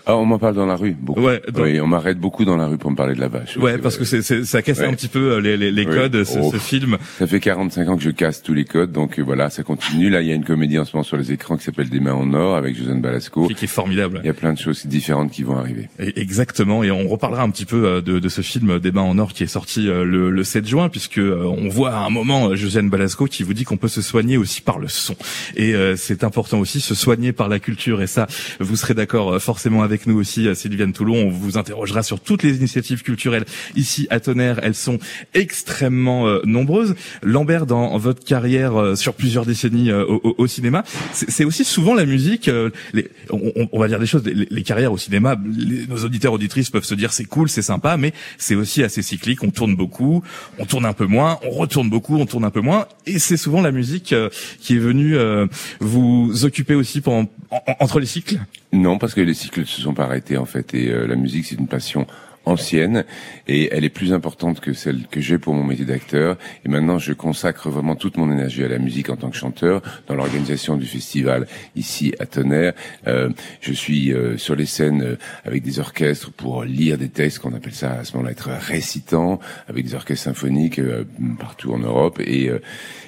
Ah, 0.07 0.17
on 0.17 0.25
m'en 0.27 0.39
parle 0.39 0.55
dans 0.55 0.67
la 0.67 0.77
rue, 0.77 0.97
beaucoup. 1.01 1.21
Ouais, 1.23 1.43
Oui, 1.57 1.81
on 1.81 1.87
m'arrête 1.87 2.19
beaucoup 2.19 2.45
dans 2.45 2.57
la 2.57 2.67
rue 2.67 2.79
pour 2.79 2.91
me 2.91 2.97
parler 2.97 3.15
de 3.15 3.21
la 3.21 3.29
vache. 3.29 3.57
Oui, 3.57 3.65
Ouais, 3.65 3.79
parce 3.79 3.97
que 3.97 4.05
c'est, 4.05 4.23
c'est- 4.23 4.45
ça 4.45 4.63
casse 4.63 4.79
Ouais. 4.79 4.87
un 4.87 4.95
petit 4.95 5.09
peu 5.09 5.39
les, 5.39 5.57
les, 5.57 5.71
Oui. 5.71 5.95
codes, 5.95 6.25
ce, 6.25 6.39
Oh. 6.41 6.51
ce 6.53 6.57
film. 6.59 6.97
Ça 7.19 7.27
fait 7.27 7.41
45 7.41 7.89
ans 7.89 7.97
que 7.97 8.03
je 8.03 8.11
casse 8.11 8.43
tous 8.43 8.55
les 8.55 8.65
codes, 8.65 8.93
donc 8.93 9.19
voilà, 9.21 9.51
ça 9.51 9.63
continue. 9.63 10.09
Là, 10.11 10.23
il 10.23 10.29
y 10.29 10.33
a 10.33 10.35
une 10.35 10.45
comédie 10.45 10.79
en 10.79 10.85
ce 10.85 10.95
moment 10.97 11.03
sur 11.05 11.17
les 11.17 11.33
écrans 11.33 11.57
qui 11.57 11.65
s'appelle 11.71 11.89
Des 11.89 12.01
mains 12.01 12.13
en 12.15 12.33
or 12.35 12.57
avec 12.57 12.77
Josiane 12.77 13.01
Balasco. 13.01 13.47
qui, 13.49 13.55
qui 13.55 13.65
est 13.65 13.69
formidable. 13.69 14.21
Il 14.23 14.27
y 14.27 14.31
a 14.31 14.35
plein 14.35 14.53
de 14.53 14.59
choses 14.59 14.87
différentes 14.87 15.31
qui 15.31 15.43
vont 15.43 15.57
arriver. 15.57 15.89
Et- 15.99 16.21
Exactement, 16.21 16.83
et 16.85 16.91
on 16.91 17.09
reparlera 17.09 17.43
un 17.43 17.51
petit 17.51 17.65
peu 17.65 17.85
euh, 17.87 18.01
de, 18.01 18.19
de 18.19 18.29
ce 18.29 18.41
film 18.43 18.79
Des 18.79 18.93
mains 18.93 19.03
en 19.03 19.19
or 19.19 19.33
qui 19.33 19.43
est 19.43 19.47
sorti 19.49 19.89
euh, 19.89 20.05
le, 20.05 20.31
le 20.31 20.45
7 20.45 20.67
juin, 20.67 20.89
puisque 20.89 21.19
euh, 21.19 21.43
on 21.45 21.69
voit 21.69 21.93
à 21.93 22.01
un 22.05 22.11
moment 22.11 22.49
euh, 22.51 22.57
Josiane 22.57 22.89
Balasco 22.91 23.27
qui 23.27 23.43
vous 23.43 23.55
dit 23.55 23.65
qu'on 23.65 23.77
peut 23.77 23.89
se 23.89 24.03
soigner 24.03 24.37
aussi 24.37 24.61
par 24.61 24.79
le 24.79 24.89
son. 24.89 25.17
Et 25.57 25.75
euh, 25.75 25.97
c'est 25.97 26.25
important 26.25 26.59
aussi, 26.61 26.81
se 26.81 26.95
soigner 26.95 27.33
par 27.33 27.49
la 27.49 27.59
culture. 27.59 28.03
Et 28.03 28.07
ça, 28.07 28.27
vous 28.61 28.77
serez 28.77 28.95
d'accord 28.95 29.33
euh, 29.35 29.39
forcément 29.39 29.83
avec 29.83 30.07
nous 30.07 30.19
aussi, 30.19 30.47
euh, 30.49 30.55
Sylviane 30.55 30.93
Toulon. 30.93 31.17
On 31.27 31.31
vous 31.31 31.57
interrogera 31.59 32.03
sur 32.03 32.21
toutes 32.21 32.43
les 32.43 32.57
initiatives 32.57 33.03
culturelles 33.03 33.45
ici 33.77 34.07
à 34.11 34.21
Tonnerre. 34.21 34.61
Elles 34.63 34.75
sont 34.75 34.99
extrêmement 35.35 36.27
euh, 36.29 36.41
nombreuses. 36.45 36.95
Lambert, 37.23 37.67
dans 37.67 37.97
votre 37.99 38.25
carrière 38.25 38.77
euh, 38.81 38.95
sur 38.95 39.15
plusieurs 39.15 39.47
décennies 39.47 39.91
euh, 39.91 40.05
au, 40.05 40.21
au- 40.23 40.35
au 40.39 40.47
cinéma, 40.47 40.85
c'est 41.13 41.31
c'est 41.31 41.45
aussi 41.61 41.71
souvent 41.71 41.95
la 41.95 42.07
musique. 42.07 42.49
euh, 42.49 42.71
les, 42.93 43.09
on, 43.31 43.69
on- 43.73 43.79
va 43.79 43.89
dire 43.89 43.99
des 43.99 44.07
choses. 44.07 44.25
Les, 44.25 44.47
les 44.51 44.63
carrières 44.63 44.93
au 44.93 44.99
cinéma, 44.99 45.37
les- 45.45 45.87
nos 45.87 46.05
auditeurs 46.05 46.33
auditrices 46.33 46.71
peuvent 46.71 46.85
se 46.85 46.95
dire 46.95 47.13
c'est 47.13 47.25
cool, 47.25 47.49
c'est 47.49 47.63
sympa, 47.63 47.97
mais 47.97 48.13
c'est 48.39 48.55
aussi 48.55 48.83
assez 48.83 49.03
cyclique. 49.03 49.43
On 49.43 49.51
tourne 49.51 49.75
beaucoup, 49.77 50.23
on 50.59 50.65
tourne 50.67 50.85
un 50.87 50.93
peu 50.93 51.07
moins, 51.07 51.39
on 51.45 51.51
retourne 51.51 51.89
beaucoup, 51.91 52.17
on 52.17 52.27
tourne 52.27 52.45
un 52.45 52.51
peu 52.51 52.61
moins, 52.61 52.87
et 53.07 53.19
c'est 53.19 53.37
souvent 53.37 53.61
la 53.63 53.73
musique 53.73 54.13
euh, 54.13 54.29
qui 54.61 54.77
est 54.77 54.79
venue 54.79 55.17
euh, 55.17 55.47
vous 55.81 56.45
occuper 56.45 56.75
aussi 56.75 57.01
pendant, 57.01 57.29
en- 57.51 57.57
en- 57.67 57.77
entre 57.81 58.01
les 58.01 58.07
cycles? 58.07 58.39
Non, 58.73 58.99
parce 58.99 59.15
que 59.15 59.21
les 59.21 59.35
cycles 59.35 59.61
ne 59.61 59.65
se 59.65 59.81
sont 59.81 59.95
pas 59.95 60.05
arrêtés 60.05 60.37
en 60.37 60.45
fait, 60.47 60.75
et 60.75 60.91
la 61.07 61.17
musique 61.17 61.47
c'est 61.47 61.57
une 61.57 61.69
passion 61.69 62.07
ancienne 62.45 63.05
et 63.49 63.69
elle 63.73 63.85
est 63.85 63.91
plus 63.91 64.13
importante 64.13 64.61
que 64.61 64.73
celle 64.73 65.07
que 65.09 65.21
j'ai 65.21 65.39
pour 65.39 65.55
mon 65.55 65.65
métier 65.65 65.85
d'acteur. 65.85 66.37
Et 66.65 66.69
maintenant 66.69 66.99
je 66.99 67.13
consacre 67.13 67.69
vraiment 67.71 67.97
toute 67.97 68.17
mon 68.17 68.31
énergie 68.31 68.65
à 68.65 68.69
la 68.69 68.79
musique 68.79 69.11
en 69.11 69.17
tant 69.17 69.31
que 69.31 69.37
chanteur 69.37 69.83
dans 70.07 70.15
l'organisation 70.15 70.77
du 70.77 70.87
festival 70.87 71.47
ici 71.77 72.15
à 72.19 72.27
Tonnerre. 72.27 72.73
Euh, 73.07 73.31
je 73.61 73.73
suis 73.73 74.13
euh, 74.13 74.39
sur 74.39 74.57
les 74.57 74.67
scènes 74.67 75.03
euh, 75.03 75.17
avec 75.45 75.63
des 75.63 75.79
orchestres 75.79 76.33
pour 76.33 76.65
lire 76.65 76.99
des 76.99 77.09
textes 77.09 77.41
qu'on 77.41 77.55
appelle 77.55 77.75
ça 77.75 77.93
à 77.93 78.05
ce 78.05 78.13
moment-là 78.15 78.33
être 78.33 78.51
récitant 78.51 79.41
avec 79.69 79.85
des 79.85 79.95
orchestres 79.95 80.25
symphoniques 80.25 80.79
euh, 80.79 81.05
partout 81.39 81.73
en 81.73 81.79
Europe. 81.79 82.21
Et 82.21 82.49
euh, 82.49 82.61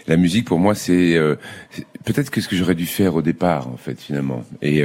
la 0.07 0.17
musique 0.17 0.47
pour 0.47 0.59
moi 0.59 0.75
c'est 0.75 1.17
euh, 1.17 1.37
c'est 1.71 1.87
peut-être 2.05 2.31
que 2.31 2.41
ce 2.41 2.49
que 2.49 2.57
j'aurais 2.57 2.75
dû 2.75 2.87
faire 2.87 3.15
au 3.15 3.23
départ 3.23 3.69
en 3.69 3.77
fait 3.77 4.01
finalement. 4.01 4.45
Et 4.61 4.83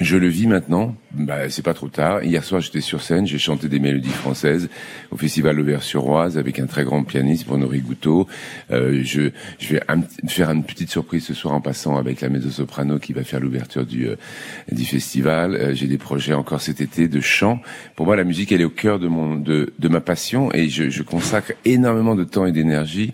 je 0.00 0.16
le 0.16 0.26
vis 0.26 0.46
maintenant. 0.46 0.96
Bah, 1.12 1.50
c'est 1.50 1.62
pas 1.62 1.74
trop 1.74 1.88
tard. 1.88 2.22
Hier 2.24 2.42
soir, 2.42 2.60
j'étais 2.60 2.80
sur 2.80 3.02
scène, 3.02 3.26
j'ai 3.26 3.38
chanté 3.38 3.68
des 3.68 3.78
mélodies 3.78 4.08
françaises 4.08 4.68
au 5.10 5.16
festival 5.16 5.60
Auvers-sur-Oise 5.60 6.38
avec 6.38 6.58
un 6.58 6.66
très 6.66 6.84
grand 6.84 7.04
pianiste, 7.04 7.46
Bruno 7.46 7.68
Rigouteau. 7.68 8.26
Euh, 8.70 9.00
je, 9.04 9.30
je 9.58 9.74
vais 9.74 9.80
faire 10.26 10.50
une 10.50 10.64
petite 10.64 10.90
surprise 10.90 11.24
ce 11.24 11.34
soir 11.34 11.54
en 11.54 11.60
passant 11.60 11.96
avec 11.96 12.20
la 12.20 12.30
mezzo-soprano 12.30 12.98
qui 12.98 13.12
va 13.12 13.22
faire 13.24 13.40
l'ouverture 13.40 13.86
du, 13.86 14.08
euh, 14.08 14.16
du 14.70 14.84
festival. 14.84 15.54
Euh, 15.54 15.74
j'ai 15.74 15.86
des 15.86 15.98
projets 15.98 16.34
encore 16.34 16.60
cet 16.60 16.80
été 16.80 17.08
de 17.08 17.20
chant. 17.20 17.60
Pour 17.94 18.06
moi, 18.06 18.16
la 18.16 18.24
musique, 18.24 18.50
elle 18.52 18.62
est 18.62 18.64
au 18.64 18.70
cœur 18.70 18.98
de 18.98 19.08
mon, 19.08 19.36
de, 19.36 19.72
de 19.78 19.88
ma 19.88 20.00
passion 20.00 20.52
et 20.52 20.68
je, 20.68 20.90
je 20.90 21.02
consacre 21.02 21.52
énormément 21.64 22.14
de 22.14 22.24
temps 22.24 22.46
et 22.46 22.52
d'énergie 22.52 23.12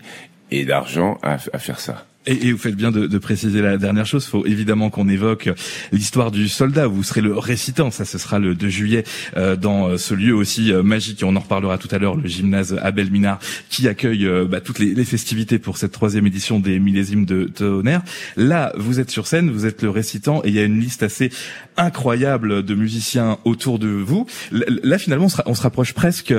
et 0.51 0.65
d'argent 0.65 1.19
à, 1.21 1.33
à 1.33 1.59
faire 1.59 1.79
ça. 1.79 2.08
Et, 2.25 2.47
et 2.47 2.51
vous 2.51 2.57
faites 2.57 2.75
bien 2.75 2.91
de, 2.91 3.07
de 3.07 3.17
préciser 3.17 3.61
la 3.61 3.77
dernière 3.77 4.05
chose. 4.05 4.25
Il 4.25 4.29
faut 4.29 4.45
évidemment 4.45 4.89
qu'on 4.89 5.07
évoque 5.07 5.49
l'histoire 5.91 6.31
du 6.31 6.49
soldat. 6.49 6.85
Vous 6.85 7.01
serez 7.01 7.21
le 7.21 7.37
récitant. 7.37 7.91
Ça, 7.91 8.03
ce 8.03 8.17
sera 8.17 8.39
le 8.39 8.55
2 8.55 8.67
juillet 8.67 9.03
euh, 9.37 9.55
dans 9.55 9.87
euh, 9.87 9.97
ce 9.97 10.13
lieu 10.13 10.35
aussi 10.35 10.71
euh, 10.71 10.83
magique. 10.83 11.23
On 11.23 11.35
en 11.35 11.39
reparlera 11.39 11.77
tout 11.77 11.87
à 11.91 11.97
l'heure, 11.97 12.15
le 12.15 12.27
gymnase 12.27 12.77
Abel 12.81 13.09
Minard, 13.09 13.39
qui 13.69 13.87
accueille 13.87 14.25
euh, 14.25 14.45
bah, 14.45 14.59
toutes 14.59 14.79
les, 14.79 14.93
les 14.93 15.05
festivités 15.05 15.59
pour 15.59 15.77
cette 15.77 15.93
troisième 15.93 16.27
édition 16.27 16.59
des 16.59 16.77
millésimes 16.77 17.25
de 17.25 17.45
Tonnerre. 17.45 18.01
Là, 18.35 18.73
vous 18.77 18.99
êtes 18.99 19.09
sur 19.09 19.25
scène, 19.25 19.49
vous 19.49 19.65
êtes 19.65 19.81
le 19.81 19.89
récitant, 19.89 20.41
et 20.43 20.49
il 20.49 20.55
y 20.55 20.59
a 20.59 20.63
une 20.63 20.79
liste 20.79 21.03
assez 21.03 21.31
incroyable 21.77 22.63
de 22.63 22.75
musiciens 22.75 23.37
autour 23.45 23.79
de 23.79 23.87
vous. 23.87 24.27
Là, 24.51 24.97
finalement, 24.97 25.25
on 25.25 25.29
se, 25.29 25.41
on 25.45 25.55
se 25.55 25.61
rapproche 25.61 25.93
presque 25.93 26.33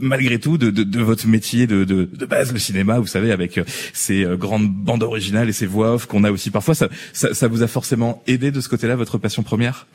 malgré 0.00 0.38
tout 0.38 0.58
de, 0.58 0.70
de, 0.70 0.82
de 0.82 1.00
votre 1.00 1.26
métier 1.26 1.66
de, 1.66 1.84
de, 1.84 2.04
de 2.04 2.26
base, 2.26 2.52
le 2.52 2.58
cinéma, 2.58 2.98
vous 2.98 3.06
savez, 3.06 3.32
avec 3.32 3.58
euh, 3.58 3.64
ces 3.92 4.24
euh, 4.24 4.36
grandes 4.36 4.68
bandes 4.68 5.02
originales 5.02 5.48
et 5.48 5.52
ces 5.52 5.66
voix 5.66 5.94
off 5.94 6.06
qu'on 6.06 6.24
a 6.24 6.30
aussi 6.30 6.50
parfois, 6.50 6.74
ça, 6.74 6.88
ça, 7.12 7.34
ça 7.34 7.48
vous 7.48 7.62
a 7.62 7.66
forcément 7.66 8.22
aidé 8.26 8.50
de 8.50 8.60
ce 8.60 8.68
côté-là, 8.68 8.96
votre 8.96 9.18
passion 9.18 9.42
première? 9.42 9.86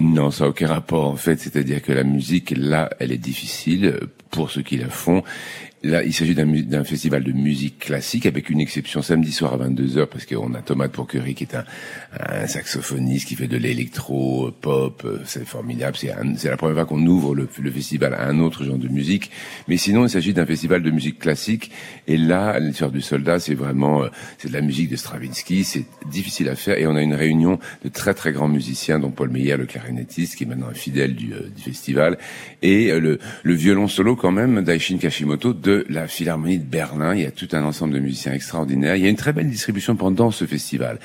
Non, 0.00 0.30
ça 0.30 0.44
n'a 0.44 0.50
aucun 0.50 0.68
rapport 0.68 1.06
en 1.08 1.16
fait. 1.16 1.38
C'est-à-dire 1.40 1.82
que 1.82 1.92
la 1.92 2.04
musique, 2.04 2.52
là, 2.56 2.90
elle 2.98 3.12
est 3.12 3.18
difficile 3.18 3.98
pour 4.30 4.50
ceux 4.50 4.62
qui 4.62 4.76
la 4.76 4.88
font. 4.88 5.22
Là, 5.84 6.04
il 6.04 6.12
s'agit 6.12 6.36
d'un 6.36 6.84
festival 6.84 7.24
de 7.24 7.32
musique 7.32 7.80
classique 7.80 8.26
avec 8.26 8.50
une 8.50 8.60
exception 8.60 9.02
samedi 9.02 9.32
soir 9.32 9.54
à 9.54 9.68
22h 9.68 10.06
parce 10.06 10.26
qu'on 10.26 10.54
a 10.54 10.62
Thomas 10.62 10.86
Porquerie 10.86 11.34
qui 11.34 11.42
est 11.42 11.56
un, 11.56 11.64
un 12.20 12.46
saxophoniste 12.46 13.26
qui 13.26 13.34
fait 13.34 13.48
de 13.48 13.56
l'électro, 13.56 14.52
pop, 14.60 15.02
euh, 15.04 15.18
c'est 15.24 15.44
formidable. 15.44 15.96
C'est 15.96 16.48
la 16.48 16.56
première 16.56 16.76
fois 16.76 16.84
qu'on 16.84 17.04
ouvre 17.04 17.34
le, 17.34 17.48
le 17.60 17.70
festival 17.72 18.14
à 18.14 18.28
un 18.28 18.38
autre 18.38 18.62
genre 18.62 18.78
de 18.78 18.86
musique. 18.86 19.32
Mais 19.66 19.76
sinon, 19.76 20.06
il 20.06 20.10
s'agit 20.10 20.32
d'un 20.32 20.46
festival 20.46 20.84
de 20.84 20.90
musique 20.92 21.18
classique. 21.18 21.72
Et 22.06 22.16
là, 22.16 22.60
l'histoire 22.60 22.92
du 22.92 23.00
soldat, 23.00 23.40
c'est 23.40 23.54
vraiment, 23.54 24.04
euh, 24.04 24.08
c'est 24.38 24.48
de 24.48 24.52
la 24.52 24.60
musique 24.60 24.88
de 24.88 24.96
Stravinsky. 24.96 25.64
C'est 25.64 25.86
difficile 26.08 26.48
à 26.48 26.54
faire 26.54 26.78
et 26.78 26.86
on 26.86 26.94
a 26.94 27.02
une 27.02 27.14
réunion 27.14 27.58
de 27.82 27.88
très 27.88 28.14
très 28.14 28.30
grands 28.30 28.48
musiciens, 28.48 29.00
dont 29.00 29.10
Paul 29.10 29.30
Meyer, 29.30 29.56
le 29.56 29.66
clarinettiste, 29.66 30.36
qui 30.36 30.44
est 30.44 30.46
maintenant 30.46 30.68
un 30.68 30.74
fidèle 30.74 31.16
du, 31.16 31.32
euh, 31.32 31.48
du 31.56 31.62
festival, 31.62 32.18
et 32.62 32.92
le, 32.92 33.18
le 33.42 33.54
violon 33.54 33.88
solo 33.88 34.14
quand 34.14 34.30
même 34.30 34.62
d'Aishin 34.62 34.98
Kashimoto 34.98 35.52
la 35.88 36.08
Philharmonie 36.08 36.58
de 36.58 36.64
Berlin. 36.64 37.14
Il 37.14 37.22
y 37.22 37.26
a 37.26 37.30
tout 37.30 37.48
un 37.52 37.64
ensemble 37.64 37.94
de 37.94 38.00
musiciens 38.00 38.32
extraordinaires. 38.32 38.96
Il 38.96 39.02
y 39.02 39.06
a 39.06 39.10
une 39.10 39.16
très 39.16 39.32
belle 39.32 39.50
distribution 39.50 39.96
pendant 39.96 40.30
ce 40.30 40.44
festival 40.44 40.98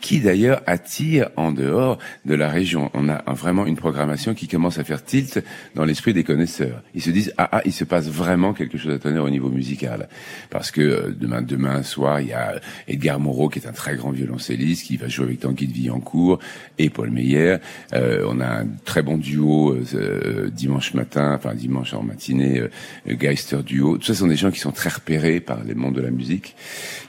qui 0.00 0.20
d'ailleurs 0.20 0.62
attire 0.66 1.30
en 1.36 1.52
dehors 1.52 1.98
de 2.24 2.34
la 2.34 2.48
région. 2.48 2.90
On 2.94 3.08
a 3.08 3.22
vraiment 3.32 3.66
une 3.66 3.76
programmation 3.76 4.34
qui 4.34 4.48
commence 4.48 4.78
à 4.78 4.84
faire 4.84 5.04
tilt 5.04 5.42
dans 5.74 5.84
l'esprit 5.84 6.14
des 6.14 6.24
connaisseurs. 6.24 6.82
Ils 6.94 7.02
se 7.02 7.10
disent 7.10 7.32
ah 7.38 7.48
ah 7.52 7.62
il 7.64 7.72
se 7.72 7.84
passe 7.84 8.08
vraiment 8.08 8.52
quelque 8.52 8.78
chose 8.78 8.92
à 8.92 8.98
tonnerre 8.98 9.24
au 9.24 9.30
niveau 9.30 9.48
musical 9.48 10.08
parce 10.50 10.70
que 10.70 10.80
euh, 10.80 11.16
demain 11.18 11.42
demain 11.42 11.82
soir 11.82 12.20
il 12.20 12.28
y 12.28 12.32
a 12.32 12.60
Edgar 12.86 13.20
Moreau 13.20 13.48
qui 13.48 13.58
est 13.58 13.66
un 13.66 13.72
très 13.72 13.96
grand 13.96 14.10
violoncelliste 14.10 14.86
qui 14.86 14.96
va 14.96 15.08
jouer 15.08 15.26
avec 15.26 15.40
Tanguy 15.40 15.66
de 15.66 15.72
Villancourt 15.72 16.38
et 16.78 16.90
Paul 16.90 17.10
Meyer. 17.10 17.56
Euh, 17.94 18.24
on 18.26 18.40
a 18.40 18.60
un 18.60 18.66
très 18.84 19.02
bon 19.02 19.18
duo 19.18 19.72
euh, 19.72 19.84
euh, 19.94 20.50
dimanche 20.50 20.94
matin, 20.94 21.34
enfin 21.34 21.54
dimanche 21.54 21.94
en 21.94 22.02
matinée, 22.02 22.60
euh, 22.60 23.14
Geister 23.14 23.62
duo. 23.62 23.98
Tout 23.98 24.06
ça 24.06 24.14
sont 24.14 24.26
des 24.26 24.36
gens 24.36 24.50
qui 24.50 24.60
sont 24.60 24.72
très 24.72 24.90
repérés 24.90 25.40
par 25.40 25.64
les 25.64 25.74
mondes 25.74 25.94
de 25.94 26.02
la 26.02 26.10
musique. 26.10 26.54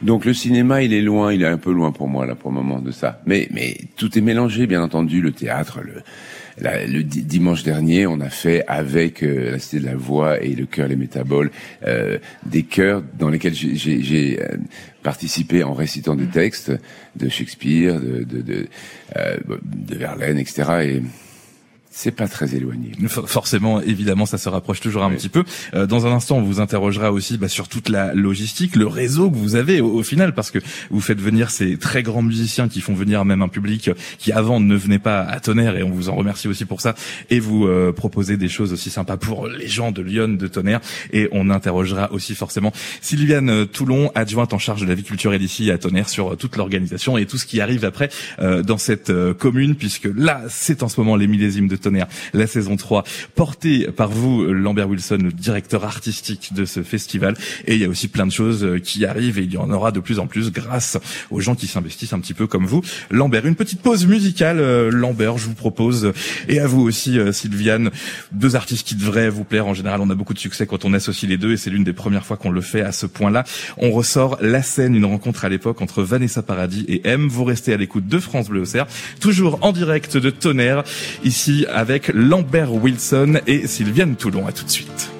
Donc 0.01 0.25
le 0.25 0.33
cinéma 0.33 0.81
il 0.83 0.93
est 0.93 1.01
loin, 1.01 1.33
il 1.33 1.43
est 1.43 1.47
un 1.47 1.57
peu 1.57 1.71
loin 1.71 1.91
pour 1.91 2.07
moi 2.07 2.25
là 2.25 2.35
pour 2.35 2.51
le 2.51 2.55
moment 2.55 2.78
de 2.81 2.91
ça. 2.91 3.21
Mais 3.25 3.47
mais 3.51 3.77
tout 3.97 4.17
est 4.17 4.21
mélangé 4.21 4.67
bien 4.67 4.81
entendu, 4.81 5.21
le 5.21 5.31
théâtre, 5.31 5.81
le 5.83 6.01
la- 6.61 6.85
le 6.85 7.03
di- 7.03 7.23
dimanche 7.23 7.63
dernier, 7.63 8.05
on 8.05 8.19
a 8.19 8.29
fait 8.29 8.65
avec 8.67 9.23
euh, 9.23 9.51
la 9.51 9.59
Cité 9.59 9.79
de 9.79 9.85
la 9.85 9.95
Voix 9.95 10.43
et 10.43 10.55
le 10.55 10.65
Chœur 10.65 10.89
Les 10.89 10.97
Métaboles 10.97 11.51
euh, 11.87 12.17
des 12.45 12.63
chœurs 12.63 13.01
dans 13.17 13.29
lesquels 13.29 13.53
j'ai- 13.53 14.39
euh, 14.41 14.57
participé 15.01 15.63
en 15.63 15.73
récitant 15.73 16.15
des 16.15 16.25
textes 16.27 16.73
de 17.15 17.29
Shakespeare, 17.29 17.99
de 18.01 18.23
de 18.23 18.41
de, 18.41 18.67
euh, 19.15 19.37
de 19.63 19.95
Verlaine, 19.95 20.37
etc. 20.37 20.63
Et 20.83 21.01
c'est 21.91 22.11
pas 22.11 22.27
très 22.27 22.55
éloigné. 22.55 22.91
Forcément, 23.07 23.81
évidemment, 23.81 24.25
ça 24.25 24.37
se 24.37 24.47
rapproche 24.47 24.79
toujours 24.79 25.03
un 25.03 25.11
petit 25.11 25.29
peu. 25.29 25.43
Euh, 25.73 25.87
dans 25.87 26.05
un 26.05 26.11
instant, 26.11 26.37
on 26.37 26.41
vous 26.41 26.59
interrogera 26.59 27.11
aussi 27.11 27.37
bah, 27.37 27.47
sur 27.47 27.67
toute 27.67 27.89
la 27.89 28.13
logistique, 28.13 28.75
le 28.75 28.87
réseau 28.87 29.29
que 29.31 29.35
vous 29.35 29.55
avez 29.55 29.81
au, 29.81 30.03
final, 30.03 30.33
parce 30.33 30.51
que 30.51 30.59
vous 30.91 31.01
faites 31.01 31.19
venir 31.19 31.49
ces 31.49 31.77
très 31.77 32.03
grands 32.03 32.21
musiciens 32.21 32.67
qui 32.67 32.81
font 32.81 32.93
venir 32.93 33.25
même 33.25 33.41
un 33.41 33.47
public 33.47 33.91
qui 34.17 34.31
avant 34.31 34.59
ne 34.59 34.75
venait 34.75 34.99
pas 34.99 35.21
à 35.21 35.39
Tonnerre, 35.39 35.77
et 35.77 35.83
on 35.83 35.89
vous 35.89 36.09
en 36.09 36.15
remercie 36.15 36.47
aussi 36.47 36.65
pour 36.65 36.79
ça. 36.79 36.95
Et 37.29 37.39
vous 37.39 37.65
euh, 37.65 37.91
proposez 37.91 38.37
des 38.37 38.49
choses 38.49 38.71
aussi 38.71 38.89
sympas 38.91 39.17
pour 39.17 39.47
les 39.47 39.67
gens 39.67 39.91
de 39.91 40.01
Lyon, 40.01 40.29
de 40.29 40.47
Tonnerre. 40.47 40.81
Et 41.11 41.27
on 41.31 41.49
interrogera 41.49 42.11
aussi 42.11 42.35
forcément 42.35 42.71
Sylviane 43.01 43.65
Toulon, 43.65 44.11
adjointe 44.13 44.53
en 44.53 44.59
charge 44.59 44.81
de 44.81 44.87
la 44.87 44.93
vie 44.93 45.03
culturelle 45.03 45.41
ici 45.41 45.71
à 45.71 45.77
Tonnerre, 45.77 46.09
sur 46.09 46.37
toute 46.37 46.55
l'organisation 46.55 47.17
et 47.17 47.25
tout 47.25 47.37
ce 47.37 47.45
qui 47.45 47.61
arrive 47.61 47.83
après 47.83 48.09
euh, 48.39 48.61
dans 48.61 48.77
cette 48.77 49.11
commune, 49.33 49.75
puisque 49.75 50.09
là, 50.15 50.43
c'est 50.49 50.83
en 50.83 50.87
ce 50.87 50.99
moment 50.99 51.15
les 51.15 51.27
millésimes 51.27 51.67
de 51.67 51.78
Tonnerre 51.79 52.07
la 52.33 52.47
saison 52.47 52.75
3, 52.75 53.03
portée 53.35 53.87
par 53.91 54.09
vous, 54.09 54.45
Lambert 54.45 54.89
Wilson, 54.89 55.19
le 55.21 55.31
directeur 55.31 55.83
artistique 55.83 56.53
de 56.53 56.65
ce 56.65 56.83
festival. 56.83 57.35
Et 57.65 57.75
il 57.75 57.81
y 57.81 57.85
a 57.85 57.89
aussi 57.89 58.07
plein 58.07 58.27
de 58.27 58.31
choses 58.31 58.63
euh, 58.63 58.79
qui 58.79 59.05
arrivent 59.05 59.39
et 59.39 59.43
il 59.43 59.53
y 59.53 59.57
en 59.57 59.71
aura 59.71 59.91
de 59.91 59.99
plus 59.99 60.19
en 60.19 60.27
plus 60.27 60.51
grâce 60.51 60.97
aux 61.31 61.39
gens 61.39 61.55
qui 61.55 61.67
s'investissent 61.67 62.13
un 62.13 62.19
petit 62.19 62.33
peu 62.33 62.47
comme 62.47 62.65
vous. 62.65 62.81
Lambert, 63.11 63.45
une 63.45 63.55
petite 63.55 63.81
pause 63.81 64.05
musicale. 64.05 64.59
Euh, 64.59 64.91
Lambert, 64.91 65.37
je 65.37 65.45
vous 65.45 65.53
propose, 65.53 66.13
et 66.47 66.59
à 66.59 66.67
vous 66.67 66.81
aussi, 66.81 67.19
euh, 67.19 67.31
Sylviane, 67.31 67.91
deux 68.31 68.55
artistes 68.55 68.87
qui 68.87 68.95
devraient 68.95 69.29
vous 69.29 69.43
plaire. 69.43 69.67
En 69.67 69.73
général, 69.73 70.01
on 70.01 70.09
a 70.09 70.15
beaucoup 70.15 70.33
de 70.33 70.39
succès 70.39 70.65
quand 70.65 70.85
on 70.85 70.93
associe 70.93 71.29
les 71.29 71.37
deux 71.37 71.53
et 71.53 71.57
c'est 71.57 71.69
l'une 71.69 71.83
des 71.83 71.93
premières 71.93 72.25
fois 72.25 72.37
qu'on 72.37 72.51
le 72.51 72.61
fait 72.61 72.81
à 72.81 72.91
ce 72.91 73.05
point-là. 73.05 73.43
On 73.77 73.91
ressort 73.91 74.37
La 74.41 74.61
scène, 74.63 74.95
une 74.95 75.05
rencontre 75.05 75.45
à 75.45 75.49
l'époque 75.49 75.81
entre 75.81 76.03
Vanessa 76.03 76.41
Paradis 76.41 76.85
et 76.87 77.01
M. 77.07 77.27
Vous 77.27 77.43
restez 77.43 77.73
à 77.73 77.77
l'écoute 77.77 78.07
de 78.07 78.19
France 78.19 78.49
Bleu 78.49 78.61
Auxerre, 78.61 78.87
toujours 79.19 79.59
en 79.61 79.71
direct 79.71 80.17
de 80.17 80.29
Tonnerre, 80.29 80.83
ici 81.23 81.65
avec 81.73 82.09
Lambert 82.13 82.73
Wilson 82.73 83.39
et 83.47 83.67
Sylviane 83.67 84.15
Toulon. 84.15 84.47
À 84.47 84.51
tout 84.51 84.65
de 84.65 84.69
suite. 84.69 85.11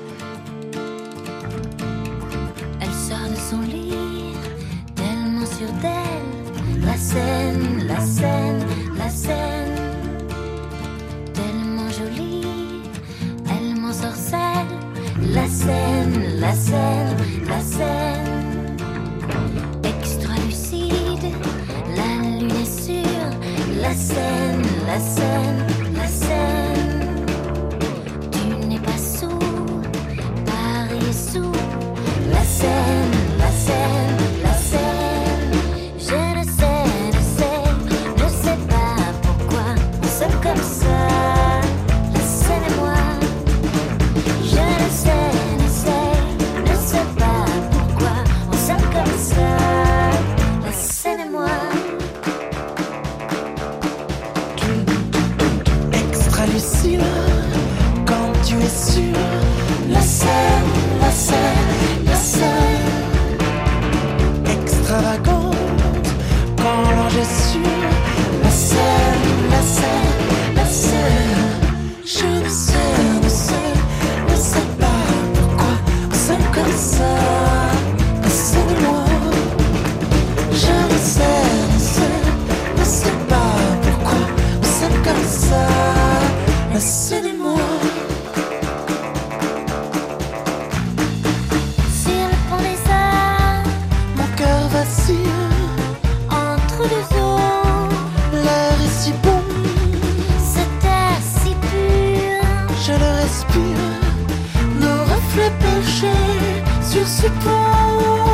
Sur 106.91 107.07
ce 107.07 107.27
pont. 107.43 108.28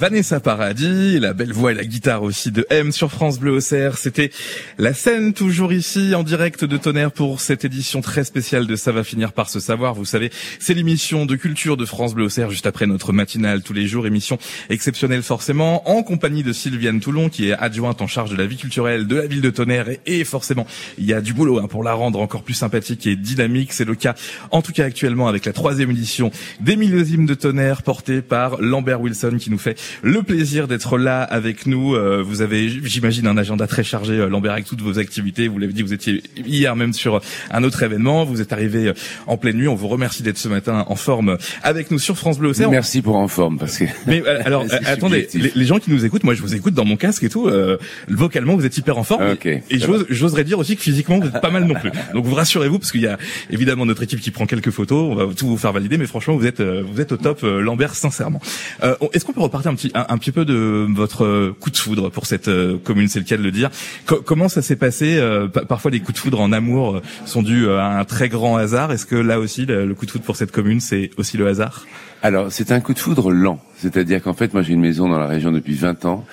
Vanessa 0.00 0.40
Paradis, 0.40 1.20
la 1.20 1.34
belle 1.34 1.52
voix 1.52 1.72
et 1.72 1.74
la 1.74 1.84
guitare 1.84 2.22
aussi 2.22 2.50
de 2.50 2.64
M 2.70 2.90
sur 2.90 3.12
France 3.12 3.38
Bleu 3.38 3.52
Auxerre. 3.52 3.98
C'était 3.98 4.30
la 4.78 4.94
scène 4.94 5.34
toujours 5.34 5.74
ici 5.74 6.14
en 6.14 6.22
direct 6.22 6.64
de 6.64 6.78
Tonnerre 6.78 7.12
pour 7.12 7.42
cette 7.42 7.66
édition 7.66 8.00
très 8.00 8.24
spéciale 8.24 8.66
de 8.66 8.76
Ça 8.76 8.92
va 8.92 9.04
finir 9.04 9.34
par 9.34 9.50
se 9.50 9.60
savoir. 9.60 9.92
Vous 9.92 10.06
savez, 10.06 10.30
c'est 10.58 10.72
l'émission 10.72 11.26
de 11.26 11.36
culture 11.36 11.76
de 11.76 11.84
France 11.84 12.14
Bleu 12.14 12.24
Auxerre 12.24 12.50
juste 12.50 12.64
après 12.64 12.86
notre 12.86 13.12
matinale 13.12 13.62
tous 13.62 13.74
les 13.74 13.86
jours. 13.86 14.06
Émission 14.06 14.38
exceptionnelle 14.70 15.22
forcément 15.22 15.86
en 15.90 16.02
compagnie 16.02 16.42
de 16.42 16.54
Sylviane 16.54 17.00
Toulon 17.00 17.28
qui 17.28 17.50
est 17.50 17.52
adjointe 17.52 18.00
en 18.00 18.06
charge 18.06 18.30
de 18.30 18.36
la 18.36 18.46
vie 18.46 18.56
culturelle 18.56 19.06
de 19.06 19.16
la 19.16 19.26
ville 19.26 19.42
de 19.42 19.50
Tonnerre 19.50 19.90
et, 20.06 20.24
forcément 20.24 20.66
il 20.96 21.04
y 21.04 21.12
a 21.12 21.20
du 21.20 21.34
boulot 21.34 21.58
hein, 21.58 21.68
pour 21.68 21.84
la 21.84 21.92
rendre 21.92 22.20
encore 22.20 22.42
plus 22.42 22.54
sympathique 22.54 23.06
et 23.06 23.16
dynamique. 23.16 23.74
C'est 23.74 23.84
le 23.84 23.96
cas 23.96 24.14
en 24.50 24.62
tout 24.62 24.72
cas 24.72 24.86
actuellement 24.86 25.28
avec 25.28 25.44
la 25.44 25.52
troisième 25.52 25.90
édition 25.90 26.30
des 26.60 26.76
millésimes 26.76 27.26
de 27.26 27.34
Tonnerre 27.34 27.82
portée 27.82 28.22
par 28.22 28.62
Lambert 28.62 29.02
Wilson 29.02 29.36
qui 29.38 29.50
nous 29.50 29.58
fait 29.58 29.78
le 30.02 30.22
plaisir 30.22 30.68
d'être 30.68 30.98
là 30.98 31.22
avec 31.22 31.66
nous. 31.66 31.94
Euh, 31.94 32.22
vous 32.22 32.42
avez, 32.42 32.68
j'imagine, 32.68 33.26
un 33.26 33.36
agenda 33.36 33.66
très 33.66 33.84
chargé, 33.84 34.14
euh, 34.14 34.28
Lambert, 34.28 34.52
avec 34.52 34.64
toutes 34.64 34.82
vos 34.82 34.98
activités. 34.98 35.48
Vous 35.48 35.58
l'avez 35.58 35.72
dit, 35.72 35.82
vous 35.82 35.92
étiez 35.92 36.22
hier 36.36 36.76
même 36.76 36.92
sur 36.92 37.20
un 37.50 37.64
autre 37.64 37.82
événement. 37.82 38.24
Vous 38.24 38.40
êtes 38.40 38.52
arrivé 38.52 38.88
euh, 38.88 38.94
en 39.26 39.36
pleine 39.36 39.56
nuit. 39.56 39.68
On 39.68 39.74
vous 39.74 39.88
remercie 39.88 40.22
d'être 40.22 40.38
ce 40.38 40.48
matin 40.48 40.84
en 40.88 40.96
forme 40.96 41.38
avec 41.62 41.90
nous 41.90 41.98
sur 41.98 42.16
France 42.16 42.38
Bleu 42.38 42.50
Auxerre. 42.50 42.70
Merci 42.70 43.02
pour 43.02 43.16
en 43.16 43.28
forme 43.28 43.58
parce 43.58 43.78
que. 43.78 43.84
Mais 44.06 44.22
euh, 44.26 44.40
alors, 44.44 44.64
euh, 44.64 44.76
attendez, 44.86 45.28
les, 45.34 45.52
les 45.54 45.64
gens 45.64 45.78
qui 45.78 45.90
nous 45.90 46.04
écoutent, 46.04 46.24
moi 46.24 46.34
je 46.34 46.42
vous 46.42 46.54
écoute 46.54 46.74
dans 46.74 46.84
mon 46.84 46.96
casque 46.96 47.24
et 47.24 47.28
tout, 47.28 47.48
euh, 47.48 47.78
vocalement 48.08 48.56
vous 48.56 48.66
êtes 48.66 48.76
hyper 48.76 48.98
en 48.98 49.04
forme. 49.04 49.32
Ok, 49.32 49.46
et 49.46 49.62
j'oserais 50.08 50.44
dire 50.44 50.58
aussi 50.58 50.76
que 50.76 50.82
physiquement 50.82 51.18
vous 51.18 51.28
êtes 51.28 51.40
pas 51.40 51.50
mal 51.50 51.64
non 51.64 51.74
plus. 51.74 51.90
Donc 52.14 52.24
vous 52.24 52.34
rassurez-vous 52.34 52.78
parce 52.78 52.92
qu'il 52.92 53.02
y 53.02 53.06
a 53.06 53.18
évidemment 53.50 53.86
notre 53.86 54.02
équipe 54.02 54.20
qui 54.20 54.30
prend 54.30 54.46
quelques 54.46 54.70
photos, 54.70 55.12
on 55.12 55.14
va 55.14 55.34
tout 55.34 55.46
vous 55.46 55.56
faire 55.56 55.72
valider, 55.72 55.98
mais 55.98 56.06
franchement 56.06 56.36
vous 56.36 56.46
êtes 56.46 56.60
euh, 56.60 56.82
vous 56.86 57.00
êtes 57.00 57.12
au 57.12 57.16
top, 57.16 57.40
euh, 57.44 57.60
Lambert, 57.60 57.94
sincèrement. 57.94 58.40
Euh, 58.82 58.94
Est-ce 59.12 59.24
qu'on 59.24 59.32
peut 59.32 59.40
repartir 59.40 59.70
un 59.70 59.74
un, 59.94 60.18
petit 60.18 60.32
peu 60.32 60.44
de 60.44 60.86
votre 60.94 61.24
euh, 61.24 61.56
coup 61.58 61.70
de 61.70 61.76
foudre 61.76 62.10
pour 62.10 62.26
cette 62.26 62.48
euh, 62.48 62.76
commune, 62.82 63.08
c'est 63.08 63.18
le 63.20 63.24
cas 63.24 63.36
de 63.36 63.42
le 63.42 63.50
dire. 63.50 63.70
Co- 64.06 64.22
comment 64.22 64.48
ça 64.48 64.62
s'est 64.62 64.76
passé 64.76 65.16
euh, 65.18 65.48
pa- 65.48 65.64
Parfois 65.64 65.90
les 65.90 66.00
coups 66.00 66.14
de 66.14 66.18
foudre 66.18 66.40
en 66.40 66.52
amour 66.52 67.00
sont 67.26 67.42
dus 67.42 67.68
à 67.70 67.98
un 67.98 68.04
très 68.04 68.28
grand 68.28 68.56
hasard. 68.56 68.92
Est-ce 68.92 69.06
que 69.06 69.16
là 69.16 69.38
aussi 69.40 69.66
le, 69.66 69.86
le 69.86 69.94
coup 69.94 70.06
de 70.06 70.10
foudre 70.10 70.24
pour 70.24 70.36
cette 70.36 70.52
commune 70.52 70.80
c'est 70.80 71.10
aussi 71.16 71.36
le 71.36 71.46
hasard? 71.48 71.86
Alors, 72.22 72.52
c'est 72.52 72.70
un 72.70 72.80
coup 72.80 72.92
de 72.92 72.98
foudre 72.98 73.30
lent. 73.32 73.60
C'est-à-dire 73.78 74.22
qu'en 74.22 74.34
fait, 74.34 74.52
moi, 74.52 74.62
j'ai 74.62 74.74
une 74.74 74.80
maison 74.82 75.08
dans 75.08 75.18
la 75.18 75.26
région 75.26 75.52
depuis 75.52 75.72
20 75.74 76.04
ans. 76.04 76.26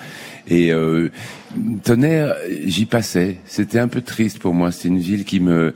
Et 0.46 0.70
euh, 0.70 1.10
Tonnerre, 1.82 2.34
j'y 2.66 2.84
passais. 2.84 3.38
C'était 3.46 3.78
un 3.78 3.88
peu 3.88 4.02
triste 4.02 4.38
pour 4.38 4.52
moi. 4.54 4.70
C'était 4.70 4.88
une 4.88 4.98
ville 4.98 5.24
qui 5.24 5.40
me 5.40 5.74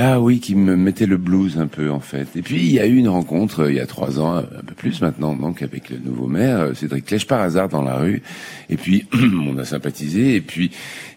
Ah 0.00 0.20
oui, 0.20 0.38
qui 0.38 0.54
me 0.54 0.76
mettait 0.76 1.06
le 1.06 1.16
blues 1.16 1.58
un 1.58 1.66
peu 1.66 1.90
en 1.90 1.98
fait. 1.98 2.28
Et 2.36 2.42
puis 2.42 2.58
il 2.58 2.70
y 2.70 2.78
a 2.78 2.86
eu 2.86 2.94
une 2.94 3.08
rencontre 3.08 3.64
euh, 3.64 3.72
il 3.72 3.78
y 3.78 3.80
a 3.80 3.86
trois 3.86 4.20
ans, 4.20 4.36
un 4.36 4.62
peu 4.64 4.76
plus 4.76 5.00
maintenant, 5.00 5.34
donc 5.34 5.60
avec 5.60 5.90
le 5.90 5.98
nouveau 5.98 6.28
maire 6.28 6.60
euh, 6.60 6.74
Cédric 6.74 7.06
Clèche 7.06 7.26
par 7.26 7.40
hasard 7.40 7.68
dans 7.68 7.82
la 7.82 7.96
rue. 7.96 8.22
Et 8.70 8.76
puis 8.76 9.08
on 9.12 9.58
a 9.58 9.64
sympathisé 9.64 10.36
et 10.36 10.40
puis 10.40 10.70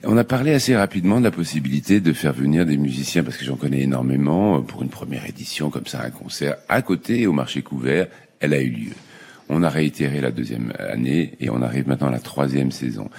on 0.03 0.17
a 0.17 0.23
parlé 0.23 0.51
assez 0.51 0.75
rapidement 0.75 1.19
de 1.19 1.25
la 1.25 1.29
possibilité 1.29 1.99
de 1.99 2.11
faire 2.11 2.33
venir 2.33 2.65
des 2.65 2.77
musiciens 2.77 3.21
parce 3.23 3.37
que 3.37 3.45
j'en 3.45 3.55
connais 3.55 3.81
énormément 3.81 4.57
euh, 4.57 4.61
pour 4.61 4.81
une 4.81 4.89
première 4.89 5.27
édition 5.27 5.69
comme 5.69 5.85
ça, 5.85 6.01
un 6.03 6.09
concert 6.09 6.55
à 6.67 6.81
côté 6.81 7.27
au 7.27 7.33
marché 7.33 7.61
couvert. 7.61 8.07
Elle 8.39 8.55
a 8.55 8.61
eu 8.61 8.71
lieu. 8.71 8.93
On 9.47 9.61
a 9.61 9.69
réitéré 9.69 10.21
la 10.21 10.31
deuxième 10.31 10.73
année 10.79 11.33
et 11.39 11.51
on 11.51 11.61
arrive 11.61 11.87
maintenant 11.87 12.07
à 12.07 12.11
la 12.13 12.19
troisième 12.19 12.71
saison. 12.71 13.11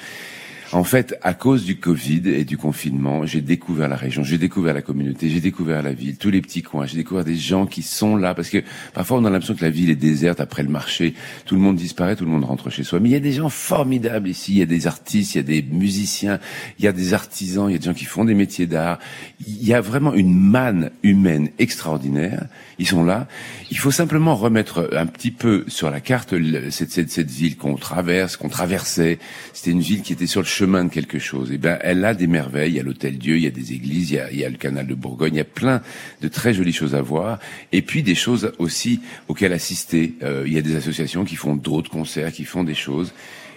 En 0.72 0.84
fait, 0.84 1.18
à 1.20 1.34
cause 1.34 1.66
du 1.66 1.76
Covid 1.76 2.22
et 2.30 2.46
du 2.46 2.56
confinement, 2.56 3.26
j'ai 3.26 3.42
découvert 3.42 3.90
la 3.90 3.96
région, 3.96 4.24
j'ai 4.24 4.38
découvert 4.38 4.72
la 4.72 4.80
communauté, 4.80 5.28
j'ai 5.28 5.40
découvert 5.40 5.82
la 5.82 5.92
ville, 5.92 6.16
tous 6.16 6.30
les 6.30 6.40
petits 6.40 6.62
coins, 6.62 6.86
j'ai 6.86 6.96
découvert 6.96 7.24
des 7.24 7.36
gens 7.36 7.66
qui 7.66 7.82
sont 7.82 8.16
là, 8.16 8.34
parce 8.34 8.48
que 8.48 8.62
parfois 8.94 9.18
on 9.18 9.24
a 9.26 9.30
l'impression 9.30 9.54
que 9.54 9.62
la 9.62 9.68
ville 9.68 9.90
est 9.90 9.96
déserte 9.96 10.40
après 10.40 10.62
le 10.62 10.70
marché, 10.70 11.12
tout 11.44 11.56
le 11.56 11.60
monde 11.60 11.76
disparaît, 11.76 12.16
tout 12.16 12.24
le 12.24 12.30
monde 12.30 12.44
rentre 12.44 12.70
chez 12.70 12.84
soi. 12.84 13.00
Mais 13.00 13.10
il 13.10 13.12
y 13.12 13.16
a 13.16 13.20
des 13.20 13.32
gens 13.32 13.50
formidables 13.50 14.30
ici, 14.30 14.52
il 14.52 14.58
y 14.60 14.62
a 14.62 14.66
des 14.66 14.86
artistes, 14.86 15.34
il 15.34 15.36
y 15.36 15.40
a 15.40 15.42
des 15.42 15.60
musiciens, 15.60 16.40
il 16.78 16.86
y 16.86 16.88
a 16.88 16.92
des 16.92 17.12
artisans, 17.12 17.68
il 17.68 17.72
y 17.72 17.76
a 17.76 17.78
des 17.78 17.84
gens 17.84 17.92
qui 17.92 18.06
font 18.06 18.24
des 18.24 18.34
métiers 18.34 18.66
d'art. 18.66 18.98
Il 19.46 19.66
y 19.66 19.74
a 19.74 19.82
vraiment 19.82 20.14
une 20.14 20.34
manne 20.34 20.90
humaine 21.02 21.50
extraordinaire. 21.58 22.46
Ils 22.78 22.86
sont 22.86 23.04
là. 23.04 23.28
Il 23.70 23.78
faut 23.78 23.90
simplement 23.90 24.34
remettre 24.36 24.88
un 24.96 25.04
petit 25.04 25.32
peu 25.32 25.64
sur 25.68 25.90
la 25.90 26.00
carte 26.00 26.34
cette, 26.70 26.90
cette, 26.90 27.10
cette 27.10 27.30
ville 27.30 27.58
qu'on 27.58 27.74
traverse, 27.74 28.38
qu'on 28.38 28.48
traversait. 28.48 29.18
C'était 29.52 29.72
une 29.72 29.80
ville 29.80 30.00
qui 30.00 30.14
était 30.14 30.26
sur 30.26 30.40
le 30.40 30.46
chemin 30.46 30.61
de 30.66 30.88
quelque 30.88 31.18
chose. 31.18 31.52
Et 31.52 31.58
ben, 31.58 31.78
elle 31.82 32.04
a 32.04 32.14
des 32.14 32.26
merveilles. 32.26 32.72
Il 32.72 32.76
y 32.76 32.80
a 32.80 32.82
l'Hôtel 32.82 33.18
Dieu, 33.18 33.36
il 33.36 33.42
y 33.42 33.46
a 33.46 33.50
des 33.50 33.72
églises, 33.72 34.10
il 34.10 34.14
y 34.14 34.18
a, 34.18 34.30
il 34.30 34.38
y 34.38 34.44
a 34.44 34.48
le 34.48 34.56
canal 34.56 34.86
de 34.86 34.94
Bourgogne. 34.94 35.34
Il 35.34 35.38
y 35.38 35.40
a 35.40 35.44
plein 35.44 35.82
de 36.20 36.28
très 36.28 36.54
jolies 36.54 36.72
choses 36.72 36.94
à 36.94 37.02
voir. 37.02 37.38
Et 37.72 37.82
puis 37.82 38.02
des 38.02 38.14
choses 38.14 38.52
aussi 38.58 39.00
auxquelles 39.28 39.52
assister. 39.52 40.14
Euh, 40.22 40.44
il 40.46 40.52
y 40.52 40.58
a 40.58 40.62
des 40.62 40.76
associations 40.76 41.24
qui 41.24 41.36
font 41.36 41.56
d'autres 41.56 41.90
concerts, 41.90 42.32
qui 42.32 42.44
font 42.44 42.64
des 42.64 42.74
choses. 42.74 43.12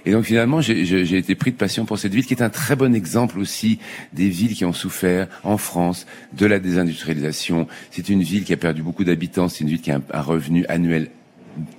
Et 0.08 0.12
donc 0.12 0.26
finalement, 0.26 0.62
j'ai- 0.62 1.18
été 1.18 1.34
pris 1.34 1.52
de 1.52 1.58
passion 1.58 1.86
pour 1.86 1.98
cette 1.98 2.14
ville, 2.14 2.26
qui 2.26 2.36
est 2.36 2.44
un 2.44 2.50
très 2.52 2.76
bon 2.76 2.94
exemple 2.94 3.40
aussi 3.40 3.80
des 4.14 4.30
villes 4.30 4.54
qui 4.54 4.64
ont 4.64 4.74
souffert 4.74 5.28
en 5.44 5.58
France 5.58 6.06
de 6.34 6.46
la 6.46 6.60
désindustrialisation. 6.60 7.68
C'est 7.90 8.10
une 8.10 8.22
ville 8.22 8.44
qui 8.44 8.54
a 8.54 8.58
perdu 8.58 8.84
beaucoup 8.84 9.04
d'habitants, 9.04 9.50
c'est 9.50 9.62
une 9.64 9.70
ville 9.70 9.82
qui 9.82 9.90
a 9.92 10.00
un 10.14 10.22
revenu 10.22 10.64
annuel 10.70 11.10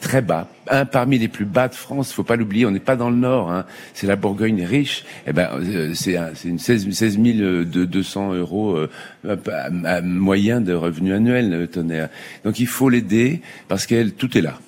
très 0.01 0.23
bas, 0.23 0.49
un 0.71 0.85
parmi 0.85 1.19
les 1.19 1.29
plus 1.29 1.45
bas 1.45 1.69
de 1.69 1.75
France. 1.75 2.13
Faut 2.13 2.23
pas 2.25 2.37
l'oublier, 2.37 2.67
on 2.67 2.71
n'est 2.71 2.81
pas 2.81 2.97
dans 2.97 3.11
le 3.11 3.17
Nord. 3.17 3.51
Hein. 3.51 3.65
C'est 3.95 4.07
la 4.07 4.17
Bourgogne 4.17 4.65
riche. 4.65 5.05
Eh 5.27 5.33
ben, 5.33 5.49
euh, 5.55 5.93
c'est 5.95 6.17
un- 6.17 6.33
une 6.45 6.59
16, 6.59 6.91
16 6.91 7.19
200 7.19 8.35
euros 8.35 8.77
euh, 8.77 8.89
moyen 10.03 10.61
de 10.61 10.73
revenu 10.73 11.13
annuel, 11.13 11.53
euh, 11.53 11.67
tonnerre. 11.67 12.09
Donc 12.45 12.59
il 12.59 12.67
faut 12.67 12.89
l'aider 12.89 13.41
parce 13.69 13.87
qu'elle 13.87 14.13
tout 14.13 14.37
est 14.37 14.43
là. 14.43 14.59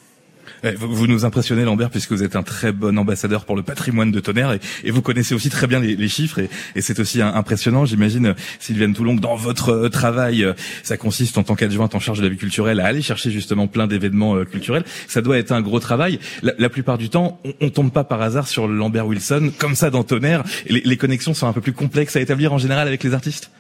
Eh, 0.65 0.73
Vous, 0.79 1.07
nous 1.07 1.25
impressionnez 1.25 1.65
Lambert 1.65 1.91
puisque 1.91 2.13
vous 2.13 2.23
êtes 2.23 2.37
un 2.37 2.43
très 2.43 2.73
bon 2.73 2.99
ambassadeur 2.99 3.45
pour 3.45 3.57
le 3.57 3.63
patrimoine 3.63 4.11
de 4.11 4.21
Tonnerre 4.21 4.53
et, 4.53 4.61
et 4.85 4.91
vous 4.91 5.03
connaissez 5.03 5.35
aussi 5.35 5.51
très 5.51 5.67
bien 5.67 5.81
les, 5.81 6.09
chiffres 6.09 6.39
et, 6.39 6.51
et 6.75 6.81
c'est 6.81 6.99
aussi 7.01 7.23
impressionnant. 7.23 7.85
J'imagine 7.85 8.35
Sylviane 8.59 8.95
Toulon 8.95 9.17
que 9.17 9.21
dans 9.21 9.37
votre 9.37 9.71
euh, 9.71 9.89
travail, 9.89 10.45
euh, 10.45 10.55
ça 10.83 10.97
consiste 10.97 11.39
en 11.39 11.43
tant 11.43 11.55
qu'adjointe 11.55 11.95
en 11.95 12.01
charge 12.01 12.19
de 12.19 12.25
la 12.25 12.31
vie 12.31 12.37
culturelle 12.37 12.81
à 12.81 12.87
aller 12.87 13.03
chercher 13.03 13.31
justement 13.31 13.67
plein 13.67 13.87
d'événements 13.87 14.37
euh, 14.37 14.45
culturels. 14.45 14.85
Ça 15.07 15.21
doit 15.21 15.39
être 15.39 15.53
un 15.53 15.63
gros 15.63 15.81
travail. 15.81 16.19
La, 16.43 16.53
la 16.59 16.69
plupart 16.69 16.99
du 16.99 17.09
temps, 17.09 17.41
on, 17.45 17.53
on 17.61 17.71
tombe 17.71 17.93
pas 17.93 18.05
par 18.05 18.23
hasard 18.23 18.49
sur 18.49 18.67
Lambert 18.69 19.07
Wilson 19.07 19.53
comme 19.59 19.75
ça 19.75 19.91
dans 19.91 20.03
Tonnerre. 20.05 20.45
Les, 20.69 20.83
les 20.85 20.97
connexions 20.97 21.35
sont 21.35 21.47
un 21.47 21.53
peu 21.53 21.61
plus 21.61 21.73
complexes 21.73 22.17
à 22.17 22.21
établir 22.21 22.53
en 22.53 22.59
général 22.59 22.87
avec 22.87 23.05
les 23.05 23.15
artistes? 23.15 23.51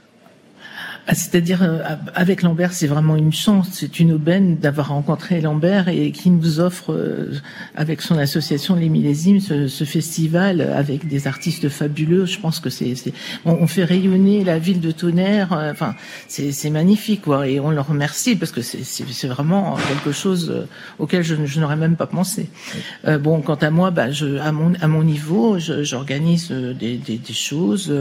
Ah, 1.10 1.14
C'est-à-dire, 1.14 1.62
euh, 1.62 1.78
avec 2.14 2.42
Lambert, 2.42 2.74
c'est 2.74 2.86
vraiment 2.86 3.16
une 3.16 3.32
chance, 3.32 3.68
c'est 3.72 3.98
une 3.98 4.12
aubaine 4.12 4.58
d'avoir 4.58 4.88
rencontré 4.88 5.40
Lambert 5.40 5.88
et 5.88 6.12
qui 6.12 6.28
nous 6.28 6.60
offre, 6.60 6.92
euh, 6.92 7.32
avec 7.74 8.02
son 8.02 8.18
association 8.18 8.76
Les 8.76 8.90
Millésimes, 8.90 9.40
ce, 9.40 9.68
ce 9.68 9.84
festival 9.84 10.60
avec 10.60 11.08
des 11.08 11.26
artistes 11.26 11.70
fabuleux. 11.70 12.26
Je 12.26 12.38
pense 12.38 12.60
que 12.60 12.68
c'est, 12.68 12.94
on, 13.46 13.66
fait 13.66 13.84
rayonner 13.84 14.44
la 14.44 14.58
ville 14.58 14.80
de 14.80 14.90
Tonnerre. 14.90 15.54
euh, 15.54 15.72
Enfin, 15.72 15.94
c'est, 16.28 16.68
magnifique, 16.68 17.22
quoi. 17.22 17.48
Et 17.48 17.58
on 17.58 17.70
le 17.70 17.80
remercie 17.80 18.36
parce 18.36 18.52
que 18.52 18.60
c'est, 18.60 19.28
vraiment 19.28 19.76
quelque 19.88 20.12
chose 20.12 20.66
auquel 20.98 21.22
je, 21.22 21.58
n'aurais 21.58 21.76
même 21.76 21.96
pas 21.96 22.06
pensé. 22.06 22.50
Bon, 23.20 23.40
quant 23.40 23.54
à 23.54 23.70
moi, 23.70 23.90
bah, 23.90 24.10
je, 24.10 24.36
à 24.36 24.52
mon, 24.52 25.02
niveau, 25.02 25.58
j'organise 25.58 26.50
des, 26.50 27.00
choses 27.32 27.94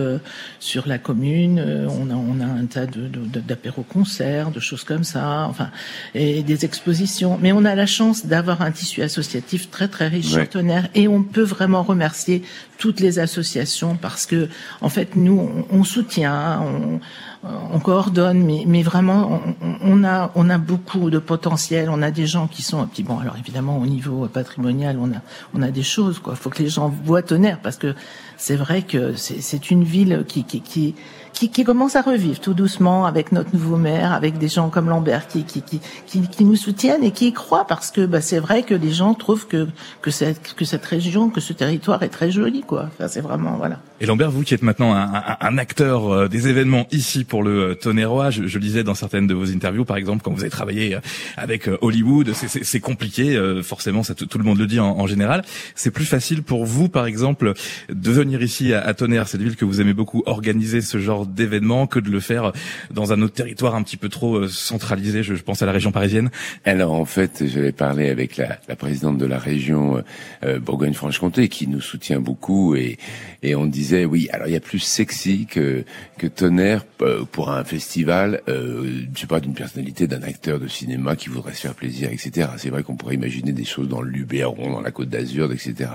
sur 0.60 0.88
la 0.90 0.98
commune. 0.98 1.88
On 1.88 2.42
a 2.42 2.46
un 2.46 2.66
tas 2.66 2.86
de, 2.86 2.97
de, 2.98 3.40
d'apéros-concerts, 3.40 4.52
de 4.52 4.60
choses 4.60 4.84
comme 4.84 5.04
ça, 5.04 5.46
enfin, 5.50 5.70
et 6.16 6.44
des 6.44 6.66
expositions. 6.66 7.38
Mais 7.42 7.52
on 7.52 7.66
a 7.66 7.76
la 7.76 7.86
chance 7.86 8.26
d'avoir 8.26 8.62
un 8.62 8.72
tissu 8.72 9.02
associatif 9.02 9.70
très 9.70 9.88
très 9.88 10.08
riche 10.08 10.34
Ouais. 10.34 10.48
Tonnerre 10.48 10.90
et 10.94 11.08
on 11.08 11.24
peut 11.24 11.44
vraiment 11.44 11.84
remercier 11.84 12.44
toutes 12.78 13.00
les 13.00 13.20
associations 13.20 13.96
parce 13.96 14.26
que, 14.26 14.50
en 14.82 14.90
fait, 14.90 15.16
nous, 15.16 15.40
on, 15.72 15.80
on 15.80 15.84
soutient, 15.84 16.62
on, 16.62 17.00
on 17.44 17.80
coordonne, 17.80 18.44
mais, 18.44 18.64
mais 18.68 18.84
vraiment, 18.84 19.42
on, 19.62 19.78
on 19.82 20.04
a, 20.04 20.32
on 20.36 20.50
a 20.50 20.58
beaucoup 20.58 21.10
de 21.10 21.20
potentiel. 21.20 21.90
On 21.90 22.02
a 22.02 22.12
des 22.12 22.28
gens 22.28 22.48
qui 22.48 22.62
sont, 22.62 22.86
puis 22.88 23.04
bon, 23.04 23.20
alors 23.20 23.36
évidemment, 23.38 23.78
au 23.78 23.86
niveau 23.86 24.28
patrimonial, 24.28 24.98
on 25.00 25.12
a, 25.12 25.22
on 25.54 25.62
a 25.62 25.72
des 25.72 25.84
choses, 25.84 26.20
quoi. 26.20 26.36
Faut 26.36 26.50
que 26.50 26.62
les 26.62 26.70
gens 26.70 26.90
voient 27.04 27.22
Tonnerre 27.22 27.60
parce 27.62 27.78
que 27.78 27.96
c'est 28.38 28.56
vrai 28.56 28.82
que 28.84 29.16
c'est 29.16 29.42
c'est 29.42 29.72
une 29.72 29.84
ville 29.84 30.24
qui, 30.28 30.44
qui, 30.44 30.62
qui, 30.62 30.96
qui, 31.38 31.50
qui 31.50 31.64
commence 31.64 31.96
à 31.96 32.02
revivre 32.02 32.40
tout 32.40 32.56
doucement 32.56 33.06
avec 33.06 33.32
notre 33.32 33.54
nouveau 33.54 33.78
maire, 33.78 34.12
avec 34.12 34.40
des 34.40 34.48
gens 34.48 34.70
comme 34.70 34.90
Lambert 34.90 35.28
qui, 35.28 35.44
qui, 35.44 35.62
qui, 35.62 35.80
qui, 36.08 36.46
nous 36.46 36.56
soutiennent 36.56 37.04
et 37.04 37.12
qui 37.12 37.28
y 37.28 37.34
croient 37.34 37.68
parce 37.68 37.92
que 37.92 38.06
bah, 38.08 38.22
c'est 38.22 38.40
vrai 38.40 38.64
que 38.64 38.74
les 38.74 38.92
gens 38.92 39.14
trouvent 39.14 39.46
que, 39.48 39.68
que, 40.02 40.10
cette, 40.10 40.56
que 40.56 40.66
cette 40.66 40.84
région, 40.86 41.30
que 41.30 41.40
ce 41.40 41.54
territoire 41.54 42.02
est 42.02 42.10
très 42.10 42.32
joli, 42.32 42.62
quoi. 42.62 42.90
Enfin, 42.94 43.08
c'est 43.08 43.22
vraiment, 43.22 43.56
voilà. 43.58 43.80
Et 44.02 44.08
Lambert, 44.08 44.32
vous 44.32 44.42
qui 44.44 44.56
êtes 44.56 44.64
maintenant 44.64 44.94
un, 44.94 45.14
un- 45.14 45.38
un 45.40 45.58
acteur 45.60 46.12
euh, 46.12 46.28
des 46.28 46.48
événements 46.48 46.88
ici 46.92 47.24
pour 47.24 47.44
le 47.44 47.72
euh, 47.72 47.76
Tonnerrois, 47.76 48.30
je, 48.32 48.48
je 48.48 48.58
lisais 48.60 48.84
dans 48.84 48.96
certaines 48.96 49.28
de 49.28 49.34
vos 49.36 49.52
interviews, 49.52 49.86
par 49.86 49.98
exemple, 49.98 50.24
quand 50.24 50.32
vous 50.32 50.42
avez 50.42 50.50
travaillé 50.50 50.96
euh, 50.96 51.00
avec 51.36 51.70
Hollywood, 51.82 52.34
c'est- 52.34 52.80
compliqué, 52.80 53.40
forcément, 53.64 54.02
ça, 54.04 54.16
tout 54.16 54.26
tout 54.28 54.38
le 54.38 54.44
monde 54.44 54.58
le 54.60 54.66
dit 54.68 54.80
en, 54.80 54.98
en 54.98 55.08
général. 55.08 55.44
C'est 55.76 55.92
plus 55.92 56.06
facile 56.06 56.42
pour 56.44 56.66
vous, 56.66 56.90
par 56.90 57.06
exemple, 57.06 57.54
de 57.90 58.12
venir 58.12 58.42
ici 58.42 58.74
à, 58.74 58.82
à 58.86 58.94
Tonnerre, 58.94 59.28
cette 59.28 59.42
ville 59.42 59.56
que 59.56 59.66
vous 59.66 59.82
aimez 59.82 59.94
beaucoup, 59.94 60.24
organiser 60.26 60.82
ce 60.82 60.98
genre 61.00 61.27
d'événement, 61.34 61.88
que 61.88 62.00
de 62.00 62.10
le 62.10 62.20
faire 62.20 62.52
dans 62.92 63.14
un 63.14 63.22
autre 63.22 63.34
territoire 63.34 63.76
un 63.76 63.84
petit 63.84 63.98
peu 63.98 64.10
trop 64.10 64.36
euh, 64.36 64.48
centralisé. 64.48 65.24
Je, 65.24 65.36
je 65.36 65.44
pense 65.44 65.62
à 65.62 65.66
la 65.66 65.72
région 65.72 65.92
parisienne. 65.92 66.30
Alors 66.66 66.94
en 66.94 67.06
fait, 67.06 67.44
j'avais 67.46 67.72
parlé 67.72 68.10
avec 68.10 68.38
la, 68.38 68.58
présidente 68.76 69.18
de 69.18 69.26
la 69.26 69.40
région 69.40 69.98
euh, 69.98 70.02
euh, 70.44 70.60
Bourgogne-Franche-Comté 70.60 71.50
qui 71.50 71.68
nous 71.68 71.82
soutient 71.82 72.20
beaucoup 72.20 72.76
et, 72.76 72.98
et 73.44 73.56
on 73.56 73.66
disait 73.66 74.06
oui, 74.06 74.28
alors 74.32 74.48
il 74.48 74.54
y 74.54 74.58
a 74.58 74.62
plus 74.62 74.80
sexy 74.80 75.46
que 75.46 75.84
Tonnerre 76.28 76.84
pour 77.32 77.52
un 77.52 77.64
festival, 77.64 78.42
euh, 78.48 79.04
je 79.14 79.20
sais 79.20 79.28
pas 79.28 79.40
d'une 79.40 79.54
personnalité, 79.54 80.08
d'un 80.08 80.24
acteur 80.24 80.60
de 80.60 80.68
cinéma 80.68 81.16
qui 81.16 81.30
voudrait 81.30 81.54
se 81.54 81.62
faire 81.62 81.76
plaisir, 81.76 82.10
etc. 82.12 82.50
C'est 82.58 82.70
vrai 82.70 82.84
qu'on 82.84 82.96
pourrait 82.96 83.16
imaginer 83.16 83.52
des 83.52 83.66
choses 83.66 83.88
dans 83.88 84.02
le 84.02 84.10
Luberon, 84.10 84.72
dans 84.72 84.82
la 84.82 84.92
Côte 84.92 85.10
d'Azur, 85.10 85.52
etc. 85.52 85.90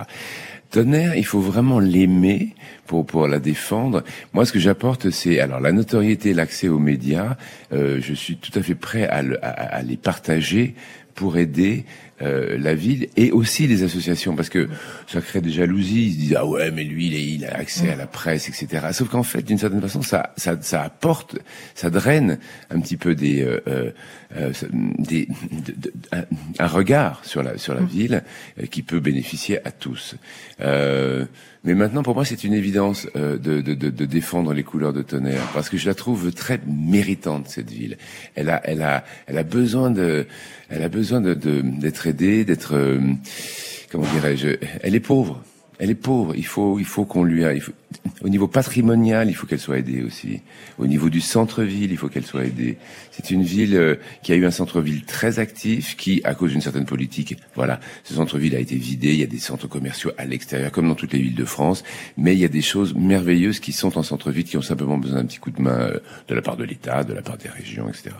Tonnerre, 0.72 1.16
il 1.16 1.26
faut 1.26 1.40
vraiment 1.40 1.80
l'aimer 1.80 2.54
pour 2.87 3.04
pour 3.04 3.28
la 3.28 3.38
défendre. 3.38 4.02
Moi, 4.32 4.46
ce 4.46 4.52
que 4.52 4.58
j'apporte, 4.58 5.11
c'est 5.11 5.38
alors 5.38 5.61
la 5.61 5.70
notoriété, 5.70 6.32
l'accès 6.32 6.68
aux 6.68 6.78
médias. 6.78 7.37
euh, 7.72 8.00
je 8.00 8.14
suis 8.14 8.37
tout 8.37 8.58
à 8.58 8.62
fait 8.62 8.74
prêt 8.74 9.06
à 9.06 9.82
les 9.82 9.98
partager 9.98 10.74
pour 11.14 11.37
aider 11.37 11.85
euh, 12.20 12.59
la 12.59 12.75
ville 12.75 13.09
et 13.16 13.33
aussi 13.33 13.66
les 13.66 13.83
associations 13.83 14.37
parce 14.37 14.48
que 14.51 14.68
ça 15.09 15.20
crée 15.20 15.40
des 15.40 15.51
jalousies. 15.51 16.07
Ils 16.09 16.12
se 16.12 16.18
disent 16.18 16.37
ah 16.38 16.46
ouais 16.46 16.70
mais 16.70 16.85
lui 16.85 17.07
il, 17.09 17.14
est- 17.14 17.27
il 17.27 17.44
a 17.46 17.57
accès 17.57 17.90
à 17.90 17.96
la 17.96 18.07
presse 18.07 18.48
etc. 18.48 18.87
Sauf 18.92 19.09
qu'en 19.09 19.22
fait 19.22 19.42
d'une 19.42 19.59
certaine 19.59 19.81
façon 19.81 20.03
ça, 20.03 20.33
ça 20.37 20.57
ça 20.61 20.83
apporte, 20.83 21.38
ça 21.75 21.90
draine 21.90 22.38
un 22.70 22.81
petit 22.81 22.96
peu 22.96 23.14
des 23.14 23.42
euh, 23.42 23.61
euh, 23.66 23.90
euh, 24.37 24.53
des 24.98 25.27
de- 25.66 25.72
de- 25.77 25.92
un, 26.12 26.25
un 26.59 26.66
regard 26.66 27.25
sur 27.25 27.42
la 27.42 27.59
sur 27.59 27.75
la 27.75 27.83
ville 27.83 28.22
euh, 28.61 28.66
qui 28.66 28.83
peut 28.83 29.01
bénéficier 29.01 29.59
à 29.66 29.70
tous. 29.72 30.14
Euh, 30.61 31.25
mais 31.64 31.75
maintenant, 31.75 32.03
pour 32.03 32.16
moi, 32.16 32.25
c'est 32.25 32.42
une 32.42 32.55
évidence 32.55 33.07
euh, 33.14 33.38
de, 33.38 33.61
de, 33.61 33.75
de, 33.75 34.05
défendre 34.05 34.53
les 34.53 34.64
couleurs 34.64 34.92
de 34.92 35.03
tonnerre, 35.03 35.46
parce 35.55 35.68
que 35.68 35.77
je 35.77 35.87
la 35.88 35.94
trouve 35.94 36.33
très 36.33 36.59
méritante 36.66 37.46
cette 37.48 37.70
ville. 37.70 37.98
Elle 38.35 38.51
a, 38.51 38.61
elle 38.64 38.83
a, 38.83 39.05
elle 39.29 39.38
a 39.38 39.44
besoin 39.44 39.92
de, 39.92 40.27
elle 40.70 40.83
a 40.83 40.88
besoin 40.88 41.20
de 41.20 41.35
de- 41.35 41.61
d'être 42.03 42.07
aidée, 42.07 42.45
d'être, 42.45 42.75
euh, 42.75 43.01
comment 43.91 44.07
dirais-je, 44.15 44.49
elle 44.83 44.95
est 44.95 45.01
pauvre. 45.01 45.43
Elle 45.79 45.91
est 45.91 45.95
pauvre. 45.97 46.35
Il 46.37 46.47
faut, 46.47 46.79
il 46.79 46.85
faut 46.85 47.05
qu'on 47.05 47.25
lui, 47.25 47.45
a- 47.45 47.55
au 48.21 48.29
niveau 48.29 48.47
patrimonial, 48.47 49.29
il 49.29 49.35
faut 49.35 49.47
qu'elle 49.49 49.59
soit 49.59 49.79
aidée 49.79 50.03
aussi. 50.03 50.41
Au 50.79 50.87
niveau 50.87 51.11
du 51.11 51.21
centre-ville, 51.21 51.91
il 51.91 51.97
faut 51.97 52.09
qu'elle 52.09 52.25
soit 52.27 52.45
aidée. 52.45 52.77
C'est 53.11 53.31
une 53.33 53.43
ville 53.43 53.75
euh, 53.75 53.97
qui 54.23 54.33
a 54.33 54.37
eu 54.37 54.45
un 54.47 54.53
centre-ville 54.53 55.05
très 55.05 55.41
actif, 55.41 55.97
qui, 55.97 56.21
à 56.23 56.35
cause 56.35 56.53
d'une 56.53 56.61
certaine 56.61 56.85
politique, 56.85 57.37
voilà, 57.57 57.81
ce 58.05 58.15
centre-ville 58.15 58.55
a 58.55 58.61
été 58.61 58.77
vidé. 58.77 59.09
Il 59.09 59.19
y 59.19 59.25
a 59.25 59.27
des 59.27 59.38
centres 59.38 59.67
commerciaux 59.67 60.12
à 60.19 60.25
l'extérieur, 60.25 60.71
comme 60.71 60.87
dans 60.87 60.95
toutes 60.95 61.15
les 61.15 61.21
villes 61.21 61.35
de 61.35 61.45
France. 61.45 61.83
Mais 62.17 62.35
il 62.35 62.38
y 62.38 62.45
a 62.45 62.49
des 62.49 62.62
choses 62.62 62.95
merveilleuses 62.95 63.59
qui 63.59 63.73
sont 63.73 63.99
en 63.99 64.05
centre-ville, 64.05 64.45
qui 64.45 64.57
ont 64.57 64.62
simplement 64.62 64.99
besoin 64.99 65.19
d'un 65.21 65.27
petit 65.27 65.38
coup 65.38 65.51
de 65.51 65.61
main 65.61 65.81
euh, 65.81 65.99
de 66.29 66.35
la 66.35 66.43
part 66.43 66.57
de 66.57 66.65
l'État, 66.65 67.03
de 67.03 67.12
la 67.12 67.23
part 67.23 67.38
des 67.38 67.49
régions, 67.49 67.88
etc. 67.88 68.11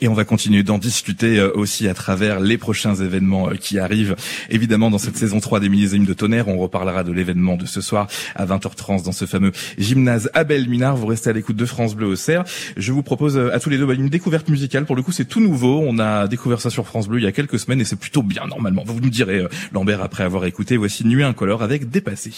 Et 0.00 0.06
on 0.06 0.14
va 0.14 0.24
continuer 0.24 0.62
d'en 0.62 0.78
discuter 0.78 1.38
euh, 1.38 1.50
aussi 1.54 1.88
à 1.88 1.94
travers 1.94 2.38
les 2.38 2.56
prochains 2.56 2.94
événements 2.94 3.50
euh, 3.50 3.54
qui 3.54 3.80
arrivent. 3.80 4.14
Évidemment, 4.48 4.90
dans 4.90 4.98
cette 4.98 5.16
saison 5.16 5.40
3 5.40 5.58
des 5.58 5.68
millésimes 5.68 6.04
de 6.04 6.14
tonnerre, 6.14 6.46
on 6.46 6.56
reparlera 6.56 7.02
de 7.02 7.10
l'événement 7.10 7.56
de 7.56 7.66
ce 7.66 7.80
soir 7.80 8.06
à 8.36 8.46
20h30 8.46 9.04
dans 9.04 9.12
ce 9.12 9.24
fameux 9.24 9.50
gymnase 9.76 10.30
Abel 10.34 10.68
Minard. 10.68 10.96
Vous 10.96 11.06
restez 11.06 11.30
à 11.30 11.32
l'écoute 11.32 11.56
de 11.56 11.66
France 11.66 11.96
Bleu 11.96 12.06
au 12.06 12.16
Cerf. 12.16 12.44
Je 12.76 12.92
vous 12.92 13.02
propose 13.02 13.36
euh, 13.36 13.52
à 13.52 13.58
tous 13.58 13.70
les 13.70 13.78
deux 13.78 13.86
bah, 13.86 13.94
une 13.94 14.08
découverte 14.08 14.48
musicale. 14.48 14.84
Pour 14.84 14.94
le 14.94 15.02
coup, 15.02 15.12
c'est 15.12 15.24
tout 15.24 15.40
nouveau. 15.40 15.82
On 15.84 15.98
a 15.98 16.28
découvert 16.28 16.60
ça 16.60 16.70
sur 16.70 16.86
France 16.86 17.08
Bleu 17.08 17.18
il 17.18 17.24
y 17.24 17.28
a 17.28 17.32
quelques 17.32 17.58
semaines 17.58 17.80
et 17.80 17.84
c'est 17.84 17.98
plutôt 17.98 18.22
bien 18.22 18.46
normalement. 18.46 18.84
Vous 18.86 19.00
nous 19.00 19.10
direz, 19.10 19.44
Lambert, 19.72 20.00
après 20.00 20.22
avoir 20.22 20.44
écouté, 20.44 20.76
voici 20.76 21.04
Nuit 21.04 21.24
incolore 21.24 21.62
avec 21.62 21.90
Dépassé. 21.90 22.30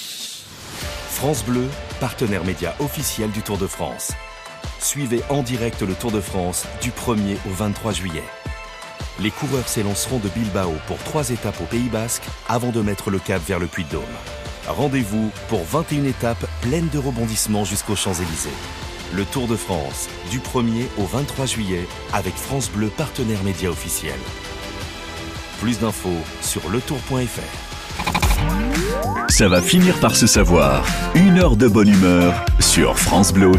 France 1.10 1.44
Bleu, 1.44 1.64
partenaire 2.00 2.44
média 2.44 2.74
officiel 2.80 3.30
du 3.30 3.42
Tour 3.42 3.58
de 3.58 3.66
France. 3.66 4.12
Suivez 4.80 5.22
en 5.28 5.42
direct 5.42 5.82
le 5.82 5.92
Tour 5.92 6.10
de 6.10 6.22
France 6.22 6.66
du 6.80 6.90
1er 6.90 7.36
au 7.46 7.50
23 7.52 7.92
juillet. 7.92 8.24
Les 9.20 9.30
coureurs 9.30 9.68
s'élanceront 9.68 10.18
de 10.18 10.28
Bilbao 10.28 10.72
pour 10.86 10.96
trois 10.98 11.28
étapes 11.28 11.60
au 11.60 11.64
Pays 11.64 11.90
Basque 11.90 12.22
avant 12.48 12.70
de 12.70 12.80
mettre 12.80 13.10
le 13.10 13.18
cap 13.18 13.42
vers 13.46 13.58
le 13.58 13.66
Puy-de-Dôme. 13.66 14.02
Rendez-vous 14.66 15.30
pour 15.48 15.64
21 15.64 16.04
étapes 16.04 16.46
pleines 16.62 16.88
de 16.88 16.98
rebondissements 16.98 17.66
jusqu'aux 17.66 17.94
Champs-Élysées. 17.94 18.48
Le 19.12 19.26
Tour 19.26 19.48
de 19.48 19.56
France 19.56 20.08
du 20.30 20.38
1er 20.38 20.86
au 20.96 21.04
23 21.04 21.44
juillet 21.44 21.86
avec 22.14 22.34
France 22.34 22.70
Bleu 22.70 22.88
partenaire 22.88 23.42
média 23.44 23.68
officiel. 23.68 24.18
Plus 25.60 25.78
d'infos 25.78 26.08
sur 26.40 26.70
letour.fr. 26.70 27.70
Ça 29.28 29.48
va 29.48 29.60
finir 29.60 30.00
par 30.00 30.16
se 30.16 30.26
savoir. 30.26 30.86
Une 31.14 31.38
heure 31.38 31.56
de 31.56 31.68
bonne 31.68 31.88
humeur 31.88 32.46
sur 32.60 32.98
France 32.98 33.34
Bleu 33.34 33.48
au 33.48 33.58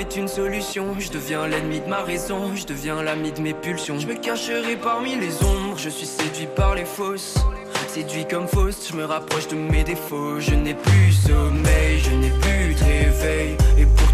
Est 0.00 0.16
une 0.16 0.28
solution. 0.28 0.96
Je 0.98 1.10
deviens 1.10 1.46
l'ennemi 1.46 1.80
de 1.80 1.86
ma 1.86 2.02
raison, 2.02 2.54
je 2.54 2.66
deviens 2.66 3.02
l'ami 3.02 3.32
de 3.32 3.40
mes 3.40 3.54
pulsions. 3.54 3.98
Je 3.98 4.06
me 4.06 4.14
cacherai 4.14 4.76
parmi 4.76 5.14
les 5.16 5.42
ombres, 5.42 5.78
je 5.78 5.88
suis 5.88 6.06
séduit 6.06 6.48
par 6.54 6.74
les 6.74 6.84
fausses. 6.84 7.36
Séduit 7.88 8.26
comme 8.26 8.48
fausse, 8.48 8.88
je 8.90 8.96
me 8.96 9.04
rapproche 9.04 9.48
de 9.48 9.56
mes 9.56 9.84
défauts. 9.84 10.40
Je 10.40 10.54
n'ai 10.54 10.74
plus 10.74 11.12
sommeil, 11.12 12.00
je 12.00 12.10
n'ai 12.10 12.30
plus 12.30 12.74
de 12.74 12.84
réveil. 12.84 13.56
Et 13.78 13.86
pourtant 13.86 14.13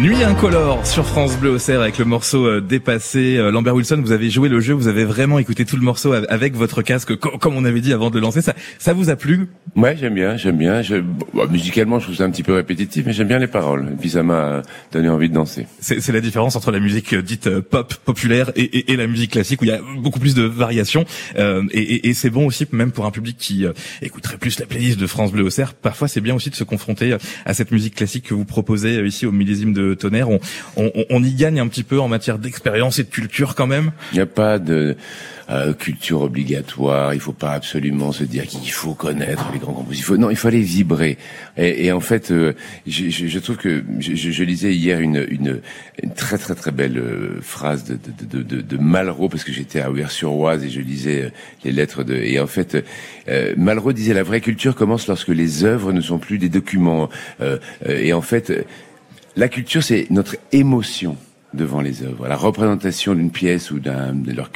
Nuit 0.00 0.22
incolore 0.22 0.86
sur 0.86 1.04
France 1.04 1.36
Bleu 1.38 1.50
au 1.50 1.58
Cerf 1.58 1.80
avec 1.82 1.98
le 1.98 2.06
morceau 2.06 2.46
euh, 2.46 2.60
dépassé. 2.62 3.36
Euh, 3.36 3.50
Lambert 3.50 3.74
Wilson, 3.74 4.00
vous 4.02 4.12
avez 4.12 4.30
joué 4.30 4.48
le 4.48 4.58
jeu, 4.60 4.72
vous 4.72 4.88
avez 4.88 5.04
vraiment 5.04 5.38
écouté 5.38 5.66
tout 5.66 5.76
le 5.76 5.82
morceau 5.82 6.12
av- 6.14 6.26
avec 6.30 6.54
votre 6.54 6.80
casque, 6.80 7.16
co- 7.16 7.36
comme 7.36 7.54
on 7.56 7.66
avait 7.66 7.82
dit 7.82 7.92
avant 7.92 8.08
de 8.08 8.14
le 8.14 8.20
lancer. 8.22 8.40
Ça, 8.40 8.54
ça 8.78 8.94
vous 8.94 9.10
a 9.10 9.16
plu? 9.16 9.48
Ouais, 9.76 9.96
j'aime 10.00 10.14
bien, 10.14 10.38
j'aime 10.38 10.56
bien. 10.56 10.80
Je, 10.80 10.96
bon, 10.96 11.26
musicalement, 11.50 11.98
je 11.98 12.04
trouve 12.04 12.16
ça 12.16 12.24
un 12.24 12.30
petit 12.30 12.42
peu 12.42 12.54
répétitif, 12.54 13.04
mais 13.04 13.12
j'aime 13.12 13.28
bien 13.28 13.38
les 13.38 13.46
paroles. 13.46 13.88
Et 13.92 13.96
puis 13.96 14.08
ça 14.08 14.22
m'a 14.22 14.62
donné 14.90 15.08
envie 15.10 15.28
de 15.28 15.34
danser. 15.34 15.66
C'est 15.80 16.12
la 16.12 16.20
différence 16.22 16.56
entre 16.56 16.70
la 16.70 16.80
musique 16.80 17.12
euh, 17.12 17.20
dite 17.20 17.50
pop 17.60 17.92
populaire 18.04 18.52
et, 18.56 18.62
et- 18.62 18.92
et 18.92 18.96
la 18.96 19.06
musique 19.06 19.32
classique 19.32 19.60
où 19.60 19.64
il 19.66 19.68
y 19.68 19.72
a 19.72 19.80
beaucoup 19.98 20.20
plus 20.20 20.34
de 20.34 20.44
variations. 20.44 21.04
Euh, 21.38 21.62
et 21.72 22.14
c'est 22.14 22.30
bon 22.30 22.46
aussi, 22.46 22.66
même 22.72 22.92
pour 22.92 23.04
un 23.04 23.10
public 23.10 23.36
qui 23.38 23.66
euh, 23.66 23.72
écouterait 24.00 24.38
plus 24.38 24.58
la 24.60 24.66
playlist 24.66 24.98
de 24.98 25.06
France 25.06 25.30
Bleu 25.32 25.44
au 25.44 25.50
Cerf. 25.50 25.74
Parfois, 25.74 26.08
c'est 26.08 26.22
bien 26.22 26.34
aussi 26.34 26.48
de 26.48 26.54
se 26.54 26.64
confronter 26.64 27.16
à 27.44 27.52
cette 27.54 27.70
musique 27.70 27.96
classique 27.96 28.24
que 28.28 28.34
vous 28.34 28.46
proposez 28.46 29.04
ici 29.06 29.26
au 29.26 29.32
millésime 29.32 29.74
de 29.74 29.89
On, 30.76 31.22
y 31.22 31.34
gagne 31.34 31.60
un 31.60 31.68
petit 31.68 31.82
peu 31.82 32.00
en 32.00 32.08
matière 32.08 32.38
d'expérience 32.38 32.98
et 32.98 33.04
de 33.04 33.08
culture 33.08 33.54
quand 33.54 33.66
même. 33.66 33.92
Il 34.12 34.16
n'y 34.16 34.20
a 34.20 34.26
pas 34.26 34.58
de 34.58 34.96
euh, 35.50 35.72
culture 35.72 36.22
obligatoire. 36.22 37.12
Il 37.12 37.18
faut 37.18 37.32
pas 37.32 37.52
absolument 37.54 38.12
se 38.12 38.22
dire 38.22 38.46
qu'il 38.46 38.70
faut 38.70 38.94
connaître 38.94 39.50
les 39.52 39.58
grands 39.58 39.72
compositeurs. 39.72 40.16
Non, 40.16 40.30
il 40.30 40.36
faut 40.36 40.46
aller 40.46 40.60
vibrer. 40.60 41.18
Et, 41.56 41.90
en 41.90 41.98
fait, 41.98 42.30
euh, 42.30 42.52
je, 42.86 43.38
trouve 43.40 43.56
que 43.56 43.82
je, 43.98 44.44
lisais 44.44 44.72
hier 44.72 45.00
une, 45.00 45.60
très 46.14 46.38
très 46.38 46.54
très 46.54 46.70
belle 46.70 46.98
euh, 46.98 47.40
phrase 47.42 47.84
de, 47.84 48.76
Malraux 48.78 49.28
parce 49.28 49.42
que 49.42 49.52
j'étais 49.52 49.80
à 49.80 49.90
Auvers-sur-Oise 49.90 50.64
et 50.64 50.70
je 50.70 50.80
lisais 50.80 51.32
les 51.64 51.72
lettres 51.72 52.04
de. 52.04 52.14
Et 52.14 52.38
en 52.38 52.46
fait, 52.46 52.84
Malraux 53.56 53.92
disait 53.92 54.14
la 54.14 54.22
vraie 54.22 54.40
culture 54.40 54.76
commence 54.76 55.08
lorsque 55.08 55.28
les 55.28 55.64
œuvres 55.64 55.92
ne 55.92 56.00
sont 56.00 56.18
plus 56.18 56.38
des 56.38 56.48
documents. 56.48 57.08
Et 57.88 58.12
en 58.12 58.22
fait. 58.22 58.52
La 59.36 59.48
culture, 59.48 59.82
c'est 59.82 60.06
notre 60.10 60.36
émotion. 60.52 61.16
devant 61.52 61.80
les 61.80 62.02
œuvres. 62.02 62.28
La 62.28 62.36
représentation 62.36 63.14
d'une 63.14 63.30
pièce 63.30 63.70
ou 63.70 63.80
d'un 63.80 64.12
de 64.12 64.32
leur 64.32 64.50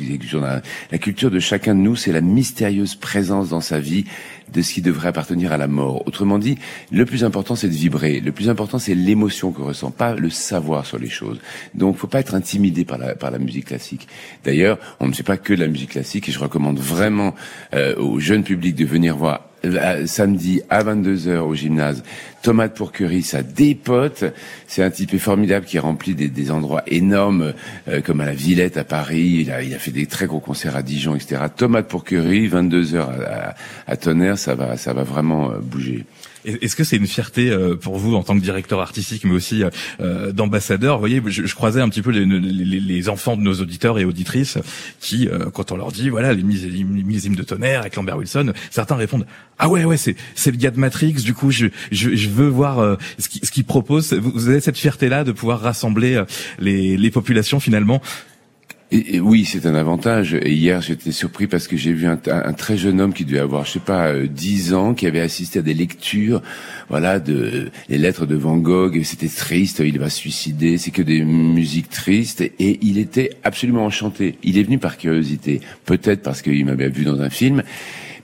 la 0.91 0.99
culture 0.99 1.31
de 1.31 1.41
chacun 1.41 1.75
de 1.75 1.81
nous, 1.81 1.97
c'est 1.97 2.13
la 2.13 2.21
mystérieuse 2.21 2.95
présence 2.95 3.49
dans 3.49 3.61
sa 3.61 3.81
vie 3.81 4.05
de 4.53 4.63
ce 4.63 4.75
qui 4.75 4.83
devrait 4.83 5.09
appartenir 5.09 5.53
à 5.53 5.57
la 5.57 5.67
mort. 5.67 6.07
Autrement 6.07 6.39
dit, 6.39 6.59
le 6.91 7.05
plus 7.05 7.25
important 7.25 7.55
c'est 7.55 7.69
de 7.69 7.75
vibrer. 7.75 8.21
Le 8.21 8.33
plus 8.33 8.49
important 8.49 8.79
c'est 8.79 8.95
l'émotion 8.95 9.53
qu'on 9.53 9.65
ressent, 9.67 9.91
pas 9.91 10.15
le 10.15 10.31
savoir 10.31 10.87
sur 10.87 10.99
les 10.99 11.09
choses. 11.09 11.41
Donc, 11.75 11.97
faut 11.97 12.07
pas 12.07 12.21
être 12.21 12.35
intimidé 12.35 12.85
par 12.85 12.99
la 12.99 13.15
par 13.15 13.31
la 13.31 13.39
musique 13.39 13.67
classique. 13.67 14.09
D'ailleurs, 14.45 14.79
on 15.01 15.09
ne 15.09 15.13
fait 15.13 15.23
pas 15.23 15.37
que 15.37 15.55
de 15.55 15.61
la 15.61 15.69
musique 15.69 15.91
classique 15.91 16.29
et 16.29 16.33
je 16.33 16.39
recommande 16.39 16.79
vraiment 16.79 17.35
euh, 17.75 17.97
au 17.97 18.19
jeune 18.21 18.45
public 18.45 18.75
de 18.75 18.85
venir 18.85 19.17
voir 19.17 19.49
euh, 19.65 20.07
samedi 20.07 20.61
à 20.69 20.83
22h 20.85 21.39
au 21.39 21.55
gymnase. 21.55 22.03
Tomate 22.43 22.75
pour 22.75 22.93
curry, 22.93 23.23
ça 23.23 23.43
dépote. 23.43 24.25
C'est 24.67 24.83
un 24.83 24.91
type 24.91 25.17
formidable 25.17 25.65
qui 25.65 25.79
remplit 25.79 26.15
des, 26.15 26.29
des 26.29 26.51
endroits 26.51 26.83
énormes, 26.87 27.55
euh, 27.89 28.03
comme 28.03 28.21
à 28.21 28.27
la 28.27 28.35
Villette 28.35 28.77
à 28.77 28.85
Paris. 28.85 29.39
Il 29.41 29.51
a, 29.51 29.63
il 29.63 29.75
a 29.75 29.79
fait 29.79 29.93
des 29.93 30.07
très 30.07 30.27
gros 30.27 30.41
concerts 30.41 30.77
à 30.77 30.83
Dijon, 30.83 31.15
etc. 31.15 31.43
Tomate 31.57 31.89
pour 31.89 32.05
curry, 32.05 32.49
22h 32.49 32.99
à, 32.99 33.51
à, 33.51 33.55
à 33.87 33.97
Tonnerre, 33.97 34.34
ça 34.37 34.55
va, 34.55 34.77
ça 34.77 34.93
va 34.93 35.03
vraiment 35.03 35.51
euh, 35.53 35.59
bouger. 35.61 36.05
Est-ce 36.45 36.77
que 36.77 36.85
c'est 36.85 36.97
une 36.97 37.07
fierté 37.07 37.49
euh, 37.51 37.75
pour 37.75 37.97
vous 37.97 38.15
en 38.15 38.23
tant 38.23 38.37
que 38.37 38.43
directeur 38.43 38.81
artistique, 38.81 39.25
mais 39.25 39.33
aussi 39.33 39.63
euh, 40.01 40.31
d'ambassadeur 40.31 40.97
Vous 40.97 41.01
voyez, 41.01 41.23
je, 41.27 41.55
croisais 41.55 41.81
un 41.81 41.89
petit 41.89 42.03
peu 42.03 42.11
les, 42.11 42.27
les- 42.27 42.81
les 42.81 43.09
enfants 43.09 43.35
de 43.37 43.41
nos 43.43 43.55
auditeurs 43.55 43.99
et 43.99 44.05
auditrices 44.05 44.59
qui, 45.01 45.27
quand 45.55 45.73
on 45.73 45.77
leur 45.79 45.91
dit, 45.91 46.11
voilà, 46.11 46.35
les 46.35 46.43
millésimes, 46.43 47.35
de 47.35 47.43
tonnerre 47.43 47.81
avec 47.81 47.97
Lambert 47.97 48.19
Wilson, 48.19 48.53
certains 48.71 48.97
répondent, 48.97 49.25
ah 49.59 49.71
ouais, 49.71 49.85
ouais, 49.85 49.97
c'est 49.97 50.17
c'est 50.35 50.51
le 50.51 50.59
gars 50.59 50.71
de 50.71 50.79
Matrix. 50.79 51.15
Du 51.15 51.33
coup, 51.33 51.51
je 51.51 51.67
je, 51.91 52.15
je 52.15 52.29
veux 52.29 52.49
voir 52.49 52.99
ce 53.19 53.29
qu'il 53.31 53.43
ce 53.45 53.51
qu'il 53.51 53.65
propose. 53.65 54.13
Vous, 54.13 54.49
avez 54.49 54.61
cette 54.61 54.77
fierté-là 54.77 55.25
de 55.25 55.33
pouvoir 55.33 55.61
rassembler 55.61 56.23
les 56.59 56.99
les 56.99 57.11
populations 57.11 57.59
finalement. 57.61 58.03
Et, 58.95 59.17
et 59.17 59.21
oui, 59.21 59.45
c'est 59.45 59.67
un 59.67 59.75
avantage. 59.75 60.35
Et 60.35 60.53
hier, 60.53 60.81
j'étais 60.81 61.11
surpris 61.11 61.49
parce 61.49 61.67
que 61.67 61.77
j'ai 61.77 61.93
vu 61.93 62.07
un, 62.07 62.17
très 62.53 62.77
jeune 62.77 63.01
homme 63.01 63.13
qui 63.13 63.25
devait 63.25 63.41
avoir, 63.41 63.65
je 63.65 63.73
sais 63.73 63.79
pas, 63.81 64.07
euh, 64.11 64.29
10 64.29 64.73
ans, 64.73 64.95
qui 64.95 65.09
avait 65.09 65.21
assisté 65.21 65.59
à 65.59 65.63
des 65.63 65.75
lectures, 65.75 66.41
voilà, 66.89 67.19
de 67.19 67.73
les 67.89 67.99
lettres 67.99 68.25
de 68.25 68.37
Van 68.37 68.57
Gogh. 68.57 69.03
C'était 69.03 69.27
triste. 69.27 69.83
Il 69.85 69.99
va 69.99 70.11
se 70.11 70.19
suicider. 70.19 70.79
C'est 70.79 70.93
que 70.93 71.03
des 71.03 71.25
musiques 71.25 71.91
tristes. 71.91 72.41
Et 72.41 72.79
il 72.83 72.99
était 72.99 73.31
absolument 73.43 73.85
enchanté. 73.85 74.39
Il 74.45 74.59
est 74.59 74.63
venu 74.63 74.79
par 74.79 74.97
curiosité, 74.97 75.61
peut-être 75.87 76.23
parce 76.23 76.41
qu'il 76.41 76.65
m'avait 76.65 76.89
vu 76.89 77.03
dans 77.03 77.21
un 77.21 77.31
film, 77.31 77.65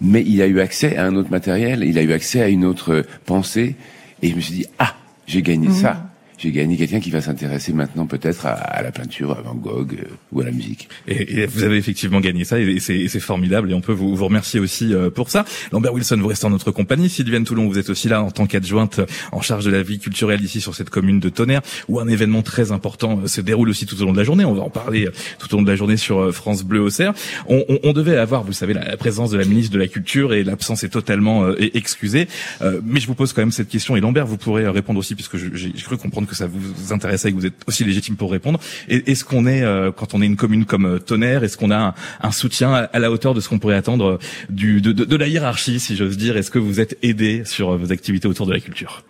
mais 0.00 0.22
il 0.24 0.40
a 0.40 0.46
eu 0.46 0.60
accès 0.60 0.96
à 0.96 1.04
un 1.04 1.16
autre 1.16 1.32
matériel. 1.32 1.82
Il 1.82 1.98
a 1.98 2.02
eu 2.02 2.12
accès 2.12 2.42
à 2.42 2.48
une 2.48 2.64
autre 2.64 3.04
pensée. 3.26 3.74
Et 4.22 4.28
je 4.28 4.36
me 4.36 4.40
suis 4.40 4.54
dit, 4.54 4.66
ah, 4.78 4.94
j'ai 5.26 5.42
gagné 5.42 5.68
ça. 5.70 6.09
J'ai 6.42 6.52
gagné 6.52 6.78
quelqu'un 6.78 7.00
qui 7.00 7.10
va 7.10 7.20
s'intéresser 7.20 7.74
maintenant 7.74 8.06
peut-être 8.06 8.46
à, 8.46 8.52
à 8.52 8.82
la 8.82 8.92
peinture, 8.92 9.32
à 9.32 9.42
Van 9.42 9.54
Gogh 9.54 9.92
euh, 9.94 10.08
ou 10.32 10.40
à 10.40 10.44
la 10.44 10.52
musique. 10.52 10.88
Et, 11.06 11.40
et 11.40 11.46
vous 11.46 11.64
avez 11.64 11.76
effectivement 11.76 12.20
gagné 12.20 12.44
ça, 12.44 12.58
et 12.58 12.70
et 12.70 13.08
c'est 13.08 13.20
formidable, 13.20 13.70
et 13.70 13.74
on 13.74 13.82
peut 13.82 13.92
vous, 13.92 14.16
vous 14.16 14.24
remercier 14.24 14.58
aussi 14.58 14.94
euh, 14.94 15.10
pour 15.10 15.28
ça. 15.28 15.44
Lambert 15.70 15.92
Wilson, 15.92 16.16
vous 16.18 16.28
restez 16.28 16.46
en 16.46 16.50
notre 16.50 16.70
compagnie. 16.70 17.10
Sylviane 17.10 17.44
Toulon, 17.44 17.68
vous 17.68 17.78
êtes 17.78 17.90
aussi 17.90 18.08
là 18.08 18.22
en 18.22 18.30
tant 18.30 18.46
qu'adjointe 18.46 19.00
en 19.32 19.42
charge 19.42 19.66
de 19.66 19.70
la 19.70 19.82
vie 19.82 19.98
culturelle 19.98 20.40
ici 20.42 20.62
sur 20.62 20.74
cette 20.74 20.88
commune 20.88 21.20
de 21.20 21.28
Tonnerre, 21.28 21.60
où 21.88 22.00
un 22.00 22.08
événement 22.08 22.42
très 22.42 22.72
important 22.72 23.20
euh, 23.22 23.26
se 23.26 23.42
déroule 23.42 23.68
aussi 23.68 23.84
tout 23.84 24.00
au 24.00 24.06
long 24.06 24.12
de 24.12 24.18
la 24.18 24.24
journée. 24.24 24.46
On 24.46 24.54
va 24.54 24.62
en 24.62 24.70
parler 24.70 25.06
euh, 25.06 25.12
tout 25.38 25.52
au 25.52 25.58
long 25.58 25.62
de 25.62 25.70
la 25.70 25.76
journée 25.76 25.98
sur 25.98 26.20
euh, 26.20 26.32
France 26.32 26.62
Bleu 26.64 26.80
Auxerre. 26.80 27.12
On, 27.48 27.64
on, 27.68 27.78
on 27.82 27.92
devait 27.92 28.16
avoir, 28.16 28.44
vous 28.44 28.54
savez, 28.54 28.72
la, 28.72 28.96
présence 28.96 29.30
de 29.30 29.36
la 29.36 29.44
ministre 29.44 29.72
de 29.74 29.78
la 29.78 29.88
Culture, 29.88 30.32
et 30.32 30.42
l'absence 30.42 30.84
est 30.84 30.88
totalement 30.88 31.44
euh, 31.44 31.62
é- 31.62 31.76
excusée. 31.76 32.28
Euh, 32.62 32.80
mais 32.84 33.00
je 33.00 33.06
vous 33.06 33.14
pose 33.14 33.34
quand 33.34 33.42
même 33.42 33.52
cette 33.52 33.68
question, 33.68 33.94
et 33.96 34.00
Lambert, 34.00 34.26
vous 34.26 34.38
pourrez 34.38 34.64
euh, 34.64 34.70
répondre 34.70 34.98
aussi, 34.98 35.14
puisque 35.14 35.36
j'ai 35.36 35.72
cru 35.72 35.96
comprendre 35.96 36.28
que 36.30 36.36
ça 36.36 36.46
vous 36.46 36.92
intéressait 36.92 37.28
et 37.28 37.32
que 37.32 37.36
vous 37.36 37.46
êtes 37.46 37.54
aussi 37.66 37.84
légitime 37.84 38.16
pour 38.16 38.30
répondre. 38.30 38.60
Est-ce 38.88 39.24
qu'on 39.24 39.46
est, 39.46 39.62
euh, 39.62 39.90
quand 39.90 40.14
on 40.14 40.22
est 40.22 40.26
une 40.26 40.36
commune 40.36 40.64
comme 40.64 40.86
euh, 40.86 40.98
Tonnerre, 40.98 41.44
est-ce 41.44 41.56
qu'on 41.56 41.70
a 41.70 41.94
un, 42.22 42.32
soutien 42.32 42.72
à, 42.72 42.98
la 42.98 43.10
hauteur 43.10 43.34
de 43.34 43.40
ce 43.40 43.48
qu'on 43.48 43.58
pourrait 43.58 43.76
attendre 43.76 44.20
euh, 44.50 44.80
de, 44.80 44.92
de, 44.92 45.16
la 45.16 45.28
hiérarchie, 45.28 45.80
si 45.80 45.96
j'ose 45.96 46.16
dire? 46.16 46.36
Est-ce 46.36 46.50
que 46.50 46.58
vous 46.58 46.80
êtes 46.80 46.96
aidé 47.02 47.42
sur 47.44 47.76
vos 47.76 47.92
activités 47.92 48.28
autour 48.28 48.46
de 48.46 48.52
la 48.52 48.60
culture? 48.60 49.02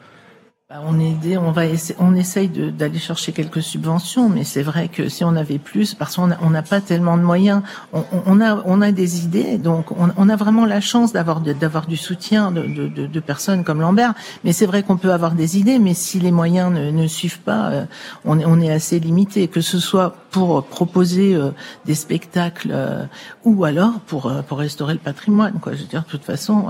On 0.72 1.00
est 1.00 1.36
on 1.36 1.50
va 1.50 1.66
essa- 1.66 1.94
on 1.98 2.14
essaye 2.14 2.48
d'aller 2.48 3.00
chercher 3.00 3.32
quelques 3.32 3.62
subventions, 3.62 4.28
mais 4.28 4.44
c'est 4.44 4.62
vrai 4.62 4.86
que 4.86 5.08
si 5.08 5.24
on 5.24 5.34
avait 5.34 5.58
plus, 5.58 5.94
parce 5.94 6.14
qu'on 6.14 6.28
n'a 6.28 6.62
pas 6.62 6.80
tellement 6.80 7.16
de 7.16 7.22
moyens, 7.22 7.62
on, 7.92 8.40
a 8.40 8.62
on 8.64 8.80
a 8.80 8.92
des 8.92 9.24
idées, 9.24 9.58
donc 9.58 9.86
on, 9.90 10.28
a 10.28 10.36
vraiment 10.36 10.66
la 10.66 10.80
chance 10.80 11.12
d'avoir 11.12 11.40
d'avoir 11.40 11.86
du 11.86 11.96
soutien 11.96 12.52
de, 12.52 12.62
de, 12.88 13.20
personnes 13.20 13.64
comme 13.64 13.80
Lambert. 13.80 14.14
Mais 14.44 14.52
c'est 14.52 14.66
vrai 14.66 14.84
qu'on 14.84 14.96
peut 14.96 15.12
avoir 15.12 15.32
des 15.32 15.58
idées, 15.58 15.80
mais 15.80 15.94
si 15.94 16.20
les 16.20 16.30
moyens 16.30 16.72
ne, 16.72 17.06
suivent 17.08 17.40
pas, 17.40 17.70
euh, 17.70 17.84
on 18.24 18.60
est 18.60 18.70
assez 18.70 19.00
limité, 19.00 19.48
que 19.48 19.60
ce 19.60 19.80
soit 19.80 20.14
pour 20.30 20.64
proposer 20.64 21.34
euh, 21.34 21.50
des 21.84 21.96
spectacles 21.96 22.70
euh, 22.72 23.04
ou 23.44 23.64
alors 23.64 23.98
pour 24.06 24.30
restaurer 24.50 24.92
le 24.92 25.00
patrimoine. 25.00 25.54
Quoi, 25.60 25.72
je 25.74 25.78
veux 25.80 25.88
dire, 25.88 26.04
de 26.04 26.08
toute 26.08 26.24
façon. 26.24 26.68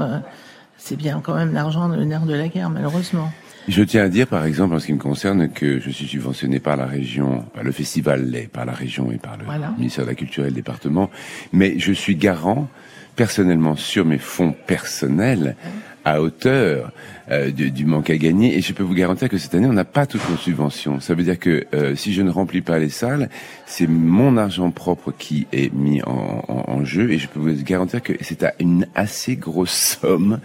c'est 0.78 0.96
bien 0.96 1.20
quand 1.22 1.34
même 1.34 1.52
l'argent 1.52 1.88
le 1.88 2.04
nerf 2.04 2.24
de 2.24 2.34
la 2.34 2.48
guerre, 2.48 2.70
malheureusement. 2.70 3.30
Je 3.68 3.82
tiens 3.82 4.04
à 4.04 4.08
dire, 4.08 4.26
par 4.26 4.44
exemple, 4.44 4.74
en 4.74 4.78
ce 4.78 4.86
qui 4.86 4.92
me 4.92 4.98
concerne, 4.98 5.48
que 5.50 5.80
je 5.80 5.90
suis 5.90 6.06
subventionné 6.06 6.60
par 6.60 6.76
la 6.76 6.86
région, 6.86 7.44
par 7.54 7.62
le 7.62 7.72
festival 7.72 8.28
l'est 8.30 8.48
par 8.48 8.64
la 8.64 8.72
région 8.72 9.12
et 9.12 9.18
par 9.18 9.36
le 9.36 9.44
Voilà. 9.44 9.72
ministère 9.76 10.04
de 10.04 10.10
la 10.10 10.14
Culture 10.16 10.44
et 10.44 10.48
le 10.48 10.54
département, 10.54 11.10
mais 11.52 11.78
je 11.78 11.92
suis 11.92 12.16
garant 12.16 12.68
personnellement 13.16 13.76
sur 13.76 14.04
mes 14.04 14.18
fonds 14.18 14.54
personnels 14.66 15.56
à 16.04 16.22
hauteur 16.22 16.92
euh, 17.30 17.50
du, 17.50 17.70
du 17.70 17.84
manque 17.84 18.10
à 18.10 18.16
gagner 18.16 18.56
et 18.56 18.60
je 18.62 18.72
peux 18.72 18.82
vous 18.82 18.94
garantir 18.94 19.28
que 19.28 19.38
cette 19.38 19.54
année 19.54 19.66
on 19.66 19.72
n'a 19.72 19.84
pas 19.84 20.06
toutes 20.06 20.28
nos 20.30 20.36
subventions. 20.36 21.00
Ça 21.00 21.14
veut 21.14 21.22
dire 21.22 21.38
que 21.38 21.66
euh, 21.74 21.94
si 21.94 22.12
je 22.12 22.22
ne 22.22 22.30
remplis 22.30 22.62
pas 22.62 22.78
les 22.78 22.88
salles, 22.88 23.28
c'est 23.66 23.86
mon 23.86 24.36
argent 24.36 24.70
propre 24.70 25.12
qui 25.16 25.46
est 25.52 25.72
mis 25.72 26.02
en, 26.02 26.44
en- 26.48 26.84
jeu 26.84 27.10
et 27.12 27.18
je 27.18 27.28
peux 27.28 27.38
vous 27.40 27.62
garantir 27.62 28.02
que 28.02 28.14
c'est 28.22 28.42
à 28.42 28.54
une 28.58 28.86
assez 28.94 29.36
grosse 29.36 29.98
somme 30.00 30.40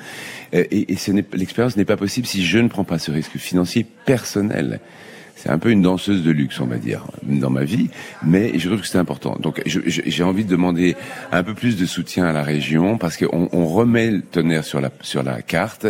euh, 0.53 0.63
et, 0.69 0.91
et 0.93 0.97
l'expérience 1.33 1.77
n'est 1.77 1.85
pas 1.85 1.97
possible 1.97 2.27
si 2.27 2.45
je 2.45 2.57
ne 2.59 2.67
prends 2.67 2.83
pas 2.83 2.99
ce 2.99 3.11
risque 3.11 3.37
financier 3.37 3.85
personnel. 4.05 4.79
C'est 5.45 5.51
un 5.51 5.59
peu 5.59 5.69
une 5.69 5.83
danseuse 5.83 6.23
de 6.23 6.31
luxe, 6.31 6.59
on 6.59 6.65
va 6.65 6.77
dire, 6.77 7.05
dans 7.21 7.51
ma 7.51 7.63
vie, 7.63 7.89
mais 8.25 8.57
je 8.57 8.67
trouve 8.67 8.81
que 8.81 8.87
c'est 8.87 8.97
important. 8.97 9.37
Donc, 9.39 9.61
j'ai 9.67 10.23
envie 10.23 10.43
de 10.43 10.49
demander 10.49 10.95
un 11.31 11.43
peu 11.43 11.53
plus 11.53 11.77
de 11.77 11.85
soutien 11.85 12.25
à 12.25 12.33
la 12.33 12.41
région 12.41 12.97
parce 12.97 13.15
qu'on 13.15 13.47
on 13.51 13.67
remet 13.67 14.09
le 14.09 14.21
tonnerre 14.23 14.63
sur 14.63 14.81
la 14.81 14.89
sur 15.01 15.21
la 15.21 15.43
carte. 15.43 15.85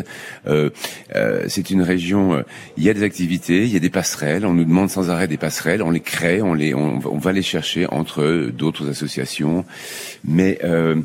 Euh, 0.46 0.72
euh, 1.16 1.46
c'est 1.48 1.70
une 1.70 1.84
région. 1.84 2.34
euh, 2.34 2.42
Il 2.76 2.84
y 2.84 2.90
a 2.90 2.94
des 2.94 3.04
activités, 3.04 3.64
il 3.64 3.72
y 3.72 3.78
a 3.78 3.80
des 3.80 3.90
passerelles. 3.90 4.46
On 4.46 4.54
nous 4.54 4.66
demande 4.66 4.90
sans 4.90 5.10
arrêt 5.10 5.30
des 5.30 5.38
passerelles. 5.38 5.82
On 5.82 5.92
les 5.92 6.02
crée, 6.02 6.42
on 6.42 6.54
les, 6.54 6.74
on, 6.74 7.00
on 7.06 7.18
va 7.18 7.32
les 7.32 7.42
chercher 7.42 7.88
entre 7.88 8.52
d'autres 8.52 8.90
associations, 8.90 9.64
mais 10.26 10.60
euh, 10.66 10.98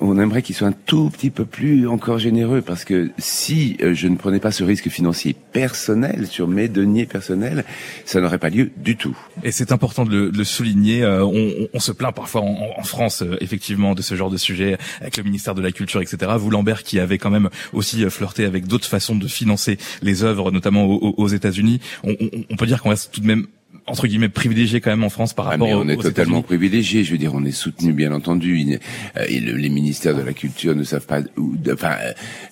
on 0.00 0.18
aimerait 0.18 0.42
qu'ils 0.42 0.54
soient 0.54 0.68
un 0.68 0.72
tout 0.72 1.10
petit 1.10 1.30
peu 1.30 1.44
plus 1.44 1.86
encore 1.88 2.18
généreux 2.18 2.62
parce 2.62 2.84
que 2.84 3.10
si 3.18 3.76
euh, 3.82 3.94
je 3.94 4.08
ne 4.08 4.16
prenais 4.16 4.40
pas 4.40 4.50
ce 4.50 4.64
risque 4.64 4.88
financier 4.88 5.34
personnel 5.52 6.26
sur 6.26 6.48
mes 6.48 6.68
deniers 6.68 7.06
personnels, 7.06 7.64
ça 8.04 8.20
n'aurait 8.20 8.38
pas 8.38 8.50
lieu 8.50 8.70
du 8.76 8.96
tout. 8.96 9.16
Et 9.42 9.52
c'est 9.52 9.72
important 9.72 10.04
de 10.04 10.30
le, 10.34 10.44
souligner. 10.44 11.02
euh, 11.02 11.24
on, 11.24 11.80
se 11.80 11.92
plaint 11.92 12.14
parfois 12.14 12.42
en, 12.42 12.82
France, 12.82 13.22
euh, 13.22 13.36
effectivement, 13.40 13.94
de 13.94 14.02
ce 14.02 14.14
genre 14.14 14.30
de 14.30 14.36
sujet 14.36 14.78
avec 15.00 15.16
le 15.16 15.22
ministère 15.22 15.54
de 15.54 15.62
la 15.62 15.72
Culture, 15.72 16.00
etc. 16.00 16.32
Vous, 16.38 16.50
Lambert, 16.50 16.82
qui 16.82 16.98
avez 16.98 17.18
quand 17.18 17.30
même 17.30 17.50
aussi 17.72 18.08
flirté 18.08 18.44
avec 18.44 18.66
d'autres 18.66 18.88
façons 18.88 19.16
de 19.16 19.28
financer 19.28 19.78
les 20.02 20.24
œuvres, 20.24 20.50
notamment 20.50 20.84
aux, 20.84 21.28
États-Unis, 21.28 21.80
on 22.04 22.56
peut 22.56 22.66
dire 22.66 22.82
qu'on 22.82 22.90
reste 22.90 23.12
tout 23.12 23.20
de 23.20 23.26
même 23.26 23.46
entre 23.86 24.06
guillemets 24.06 24.28
privilégié 24.28 24.80
quand 24.80 24.90
même 24.90 25.04
en 25.04 25.10
France 25.10 25.34
par 25.34 25.46
Ah, 25.46 25.50
rapport 25.50 25.66
mais 25.68 25.74
aux, 25.74 25.80
on 25.82 25.88
est 25.88 25.96
aux 25.96 26.02
totalement 26.02 26.42
privilégié. 26.42 27.04
Je 27.04 27.12
veux 27.12 27.18
dire, 27.18 27.34
on 27.34 27.44
est 27.44 27.50
soutenu, 27.50 27.92
bien 27.92 28.12
entendu. 28.12 28.58
Il- 28.58 28.78
euh, 29.16 29.24
et 29.28 29.40
le- 29.40 29.52
les 29.56 29.68
ministères 29.68 30.16
de 30.16 30.22
la 30.22 30.32
culture 30.32 30.74
ne 30.74 30.84
savent 30.84 31.06
pas 31.06 31.20
où, 31.36 31.54
de- 31.56 31.72
enfin, 31.74 31.96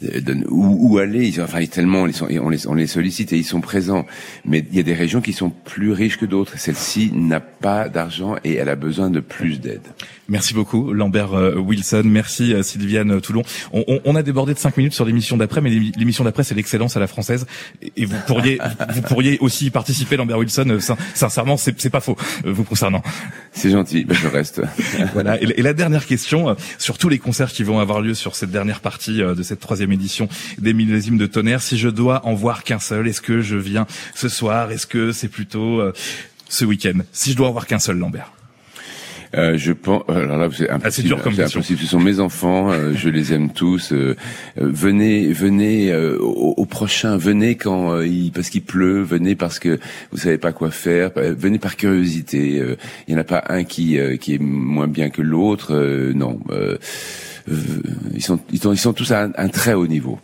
euh, 0.04 0.20
de- 0.20 0.44
où, 0.48 0.92
où 0.92 0.98
aller. 0.98 1.26
Ils, 1.28 1.40
enfin, 1.40 1.64
tellement 1.66 2.02
on, 2.02 2.48
les, 2.48 2.66
on 2.66 2.74
les 2.74 2.86
sollicite 2.86 3.32
et 3.32 3.38
ils 3.38 3.44
sont 3.44 3.60
présents. 3.60 4.04
Mais 4.44 4.64
il 4.70 4.76
y 4.76 4.80
a 4.80 4.82
des 4.82 4.94
régions 4.94 5.20
qui 5.20 5.32
sont 5.32 5.50
plus 5.50 5.92
riches 5.92 6.18
que 6.18 6.26
d'autres. 6.26 6.58
Celle-ci 6.58 7.10
n'a 7.14 7.40
pas 7.40 7.88
d'argent 7.88 8.36
et 8.44 8.54
elle 8.54 8.68
a 8.68 8.76
besoin 8.76 9.08
de 9.10 9.20
plus 9.20 9.58
d'aide. 9.60 9.80
Merci 10.32 10.54
beaucoup, 10.54 10.94
Lambert 10.94 11.34
euh, 11.34 11.56
Wilson. 11.56 12.04
Merci, 12.06 12.54
euh, 12.54 12.62
Sylviane 12.62 13.20
Toulon. 13.20 13.42
On, 13.74 13.84
on- 13.86 14.00
on 14.06 14.16
a 14.16 14.22
débordé 14.22 14.54
de 14.54 14.58
cinq 14.58 14.78
minutes 14.78 14.94
sur 14.94 15.04
l'émission 15.04 15.36
d'après, 15.36 15.60
mais 15.60 15.68
l'émi- 15.68 15.92
l'émission 15.94 16.24
d'après, 16.24 16.42
c'est 16.42 16.54
l'excellence 16.54 16.96
à 16.96 17.00
la 17.00 17.06
française. 17.06 17.46
Et 17.98 18.06
vous 18.06 18.16
pourriez, 18.26 18.58
vous 18.94 19.02
pourriez 19.02 19.36
aussi 19.40 19.66
y 19.66 19.70
participer, 19.70 20.16
Lambert 20.16 20.38
Wilson. 20.38 20.64
euh, 20.70 20.80
sin- 20.80 20.96
sincèrement, 21.14 21.58
c'est 21.58 21.90
pas 21.90 22.00
faux, 22.00 22.16
euh, 22.46 22.50
vous 22.50 22.64
concernant. 22.64 23.02
C'est 23.52 23.68
gentil. 23.70 24.04
Ben, 24.06 24.16
je 24.16 24.26
reste. 24.26 24.62
Voilà. 25.12 25.38
Et, 25.42 25.44
la- 25.44 25.58
et 25.58 25.62
la 25.62 25.74
dernière 25.74 26.06
question, 26.06 26.48
euh, 26.48 26.54
sur 26.78 26.96
tous 26.96 27.10
les 27.10 27.18
concerts 27.18 27.52
qui 27.52 27.62
vont 27.62 27.78
avoir 27.78 28.00
lieu 28.00 28.14
sur 28.14 28.34
cette 28.34 28.50
dernière 28.50 28.80
partie 28.80 29.20
euh, 29.22 29.34
de 29.34 29.42
cette 29.42 29.60
troisième 29.60 29.92
édition 29.92 30.30
des 30.58 30.72
millésimes 30.72 31.18
de 31.18 31.26
tonnerre, 31.26 31.60
si 31.60 31.76
je 31.76 31.90
dois 31.90 32.24
en 32.26 32.32
voir 32.32 32.64
qu'un 32.64 32.78
seul, 32.78 33.06
est-ce 33.06 33.20
que 33.20 33.42
je 33.42 33.56
viens 33.56 33.86
ce 34.14 34.30
soir? 34.30 34.70
Est-ce 34.72 34.86
que 34.86 35.12
c'est 35.12 35.28
plutôt 35.28 35.80
euh, 35.80 35.92
ce 36.48 36.64
week-end? 36.64 37.00
Si 37.12 37.32
je 37.32 37.36
dois 37.36 37.48
en 37.48 37.52
voir 37.52 37.66
qu'un 37.66 37.78
seul, 37.78 37.98
Lambert. 37.98 38.32
Euh, 39.34 39.56
je 39.56 39.72
pense. 39.72 40.02
Alors 40.08 40.36
là, 40.36 40.48
c'est 40.52 40.68
impossible. 40.68 41.08
dur 41.08 41.22
comme 41.22 41.32
impossible. 41.40 41.80
Ce 41.80 41.86
sont 41.86 42.00
mes 42.00 42.20
enfants. 42.20 42.70
euh, 42.70 42.92
je 42.94 43.08
les 43.08 43.32
aime 43.32 43.50
tous. 43.50 43.92
euh, 43.92 44.14
euh, 44.60 44.68
venez, 44.70 45.32
venez 45.32 45.90
euh, 45.90 46.18
au, 46.20 46.54
au 46.56 46.66
prochain. 46.66 47.16
Venez 47.16 47.54
quand 47.54 47.92
euh, 47.94 48.06
il 48.06 48.30
parce 48.32 48.50
qu'il 48.50 48.62
pleut. 48.62 49.02
Venez 49.02 49.34
parce 49.34 49.58
que 49.58 49.78
vous 50.10 50.18
savez 50.18 50.38
pas 50.38 50.52
quoi 50.52 50.70
faire. 50.70 51.10
Venez 51.16 51.58
par 51.58 51.76
curiosité. 51.76 52.58
euh, 52.60 52.76
Il 53.08 53.14
y 53.14 53.16
en 53.16 53.20
a 53.20 53.24
pas 53.24 53.42
un 53.48 53.64
qui 53.64 53.98
euh, 53.98 54.16
qui 54.16 54.34
est 54.34 54.38
moins 54.42 54.88
bien 54.88 55.08
que 55.08 55.22
l'autre. 55.22 55.74
euh, 55.74 56.12
non. 56.14 56.38
ils 58.14 58.22
sont 58.22 58.38
ils 58.52 58.60
sont 58.60 58.72
ils 58.72 58.78
sont 58.78 58.92
tous 58.92 59.10
à 59.12 59.24
un, 59.24 59.32
un 59.36 59.48
très 59.48 59.74
haut 59.74 59.86
niveau. 59.86 60.18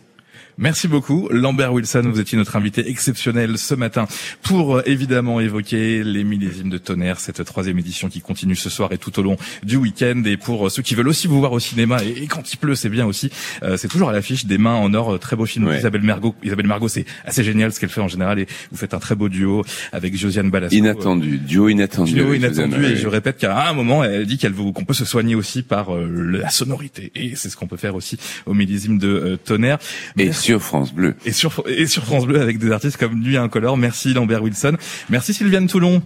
Merci 0.61 0.89
beaucoup. 0.89 1.29
Lambert 1.31 1.71
Wilson, 1.71 2.01
vous 2.11 2.19
étiez 2.19 2.37
notre 2.37 2.57
invité 2.57 2.89
exceptionnel 2.89 3.57
ce 3.57 3.75
matin 3.75 4.07
pour 4.41 4.75
euh, 4.75 4.81
évidemment 4.85 5.39
évoquer 5.39 6.03
les 6.03 6.25
millésimes 6.25 6.69
de 6.69 6.77
tonnerre, 6.77 7.21
cette 7.21 7.45
troisième 7.45 7.79
édition 7.79 8.09
qui 8.09 8.19
continue 8.19 8.57
ce 8.57 8.69
soir 8.69 8.91
et 8.91 8.97
tout 8.97 9.17
au 9.21 9.23
long 9.23 9.37
du 9.63 9.77
week-end. 9.77 10.21
Et 10.25 10.35
pour 10.35 10.67
euh, 10.67 10.69
ceux 10.69 10.81
qui 10.81 10.95
veulent 10.95 11.07
aussi 11.07 11.27
vous 11.27 11.39
voir 11.39 11.53
au 11.53 11.61
cinéma, 11.61 12.03
et, 12.03 12.27
quand 12.27 12.51
il 12.51 12.57
pleut, 12.57 12.75
c'est 12.75 12.89
bien 12.89 13.05
aussi, 13.05 13.31
euh, 13.63 13.77
c'est 13.77 13.87
toujours 13.87 14.09
à 14.09 14.11
l'affiche 14.11 14.47
des 14.47 14.57
mains 14.57 14.73
en 14.73 14.93
or, 14.93 15.17
très 15.17 15.37
beau 15.37 15.45
film 15.45 15.65
Ouais. 15.65 15.77
d'Isabelle 15.77 16.01
Margot. 16.01 16.35
Isabelle 16.43 16.67
Margot, 16.67 16.89
c'est 16.89 17.05
assez 17.23 17.41
génial 17.45 17.71
ce 17.71 17.79
qu'elle 17.79 17.89
fait 17.89 18.01
en 18.01 18.09
général 18.09 18.39
et 18.39 18.47
vous 18.69 18.77
faites 18.77 18.93
un 18.93 18.99
très 18.99 19.15
beau 19.15 19.29
duo 19.29 19.63
avec 19.93 20.17
Josiane 20.17 20.49
Balasco. 20.49 20.75
Inattendu, 20.75 21.37
duo 21.37 21.69
inattendu. 21.69 22.15
Duo 22.15 22.33
inattendu 22.33 22.83
et 22.83 22.97
je 22.97 23.07
répète 23.07 23.37
qu'à 23.37 23.69
un 23.69 23.71
moment 23.71 24.03
elle 24.03 24.25
dit 24.25 24.37
qu'elle 24.37 24.51
veut 24.51 24.73
qu'on 24.73 24.83
peut 24.83 24.93
se 24.93 25.05
soigner 25.05 25.35
aussi 25.35 25.61
par 25.61 25.95
euh, 25.95 26.05
la 26.37 26.49
sonorité 26.49 27.13
et 27.15 27.37
c'est 27.37 27.47
ce 27.47 27.55
qu'on 27.55 27.67
peut 27.67 27.77
faire 27.77 27.95
aussi 27.95 28.17
au 28.45 28.53
millésime 28.53 28.97
de 28.97 29.07
euh, 29.07 29.37
tonnerre 29.37 29.77
Et. 30.17 30.31
Sur 30.49 30.63
France 30.63 30.93
Bleu. 30.93 31.13
et 31.25 31.31
sur 31.31 31.63
et 31.67 31.85
sur 31.85 32.03
France 32.03 32.25
Bleu 32.25 32.41
avec 32.41 32.57
des 32.57 32.71
artistes 32.71 32.97
comme 32.97 33.19
Nuit 33.19 33.37
Incolore. 33.37 33.77
Merci 33.77 34.15
Lambert 34.15 34.41
Wilson. 34.41 34.77
Merci 35.09 35.35
Sylviane 35.35 35.67
Toulon 35.67 36.01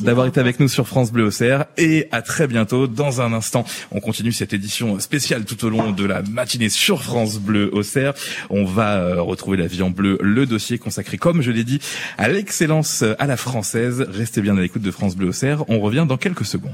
d'avoir 0.00 0.28
été 0.28 0.38
avec 0.38 0.60
nous 0.60 0.68
sur 0.68 0.86
France 0.86 1.10
Bleu 1.10 1.24
Auxerre 1.24 1.64
et 1.76 2.06
à 2.12 2.22
très 2.22 2.46
bientôt. 2.46 2.86
Dans 2.86 3.20
un 3.20 3.32
instant, 3.32 3.64
on 3.90 3.98
continue 3.98 4.30
cette 4.30 4.52
édition 4.52 5.00
spéciale 5.00 5.44
tout 5.44 5.64
au 5.64 5.68
long 5.68 5.90
de 5.90 6.04
la 6.04 6.22
matinée 6.22 6.68
sur 6.68 7.02
France 7.02 7.38
Bleu 7.38 7.70
Auxerre. 7.72 8.14
On 8.50 8.64
va 8.64 8.98
euh, 8.98 9.20
retrouver 9.20 9.56
la 9.56 9.66
vie 9.66 9.82
en 9.82 9.90
bleu, 9.90 10.16
le 10.20 10.46
dossier 10.46 10.78
consacré, 10.78 11.18
comme 11.18 11.42
je 11.42 11.50
l'ai 11.50 11.64
dit, 11.64 11.80
à 12.18 12.28
l'excellence 12.28 13.02
euh, 13.02 13.16
à 13.18 13.26
la 13.26 13.36
française. 13.36 14.06
Restez 14.08 14.42
bien 14.42 14.56
à 14.56 14.60
l'écoute 14.60 14.82
de 14.82 14.92
France 14.92 15.16
Bleu 15.16 15.30
Auxerre. 15.30 15.68
On 15.68 15.80
revient 15.80 16.06
dans 16.08 16.18
quelques 16.18 16.44
secondes. 16.44 16.70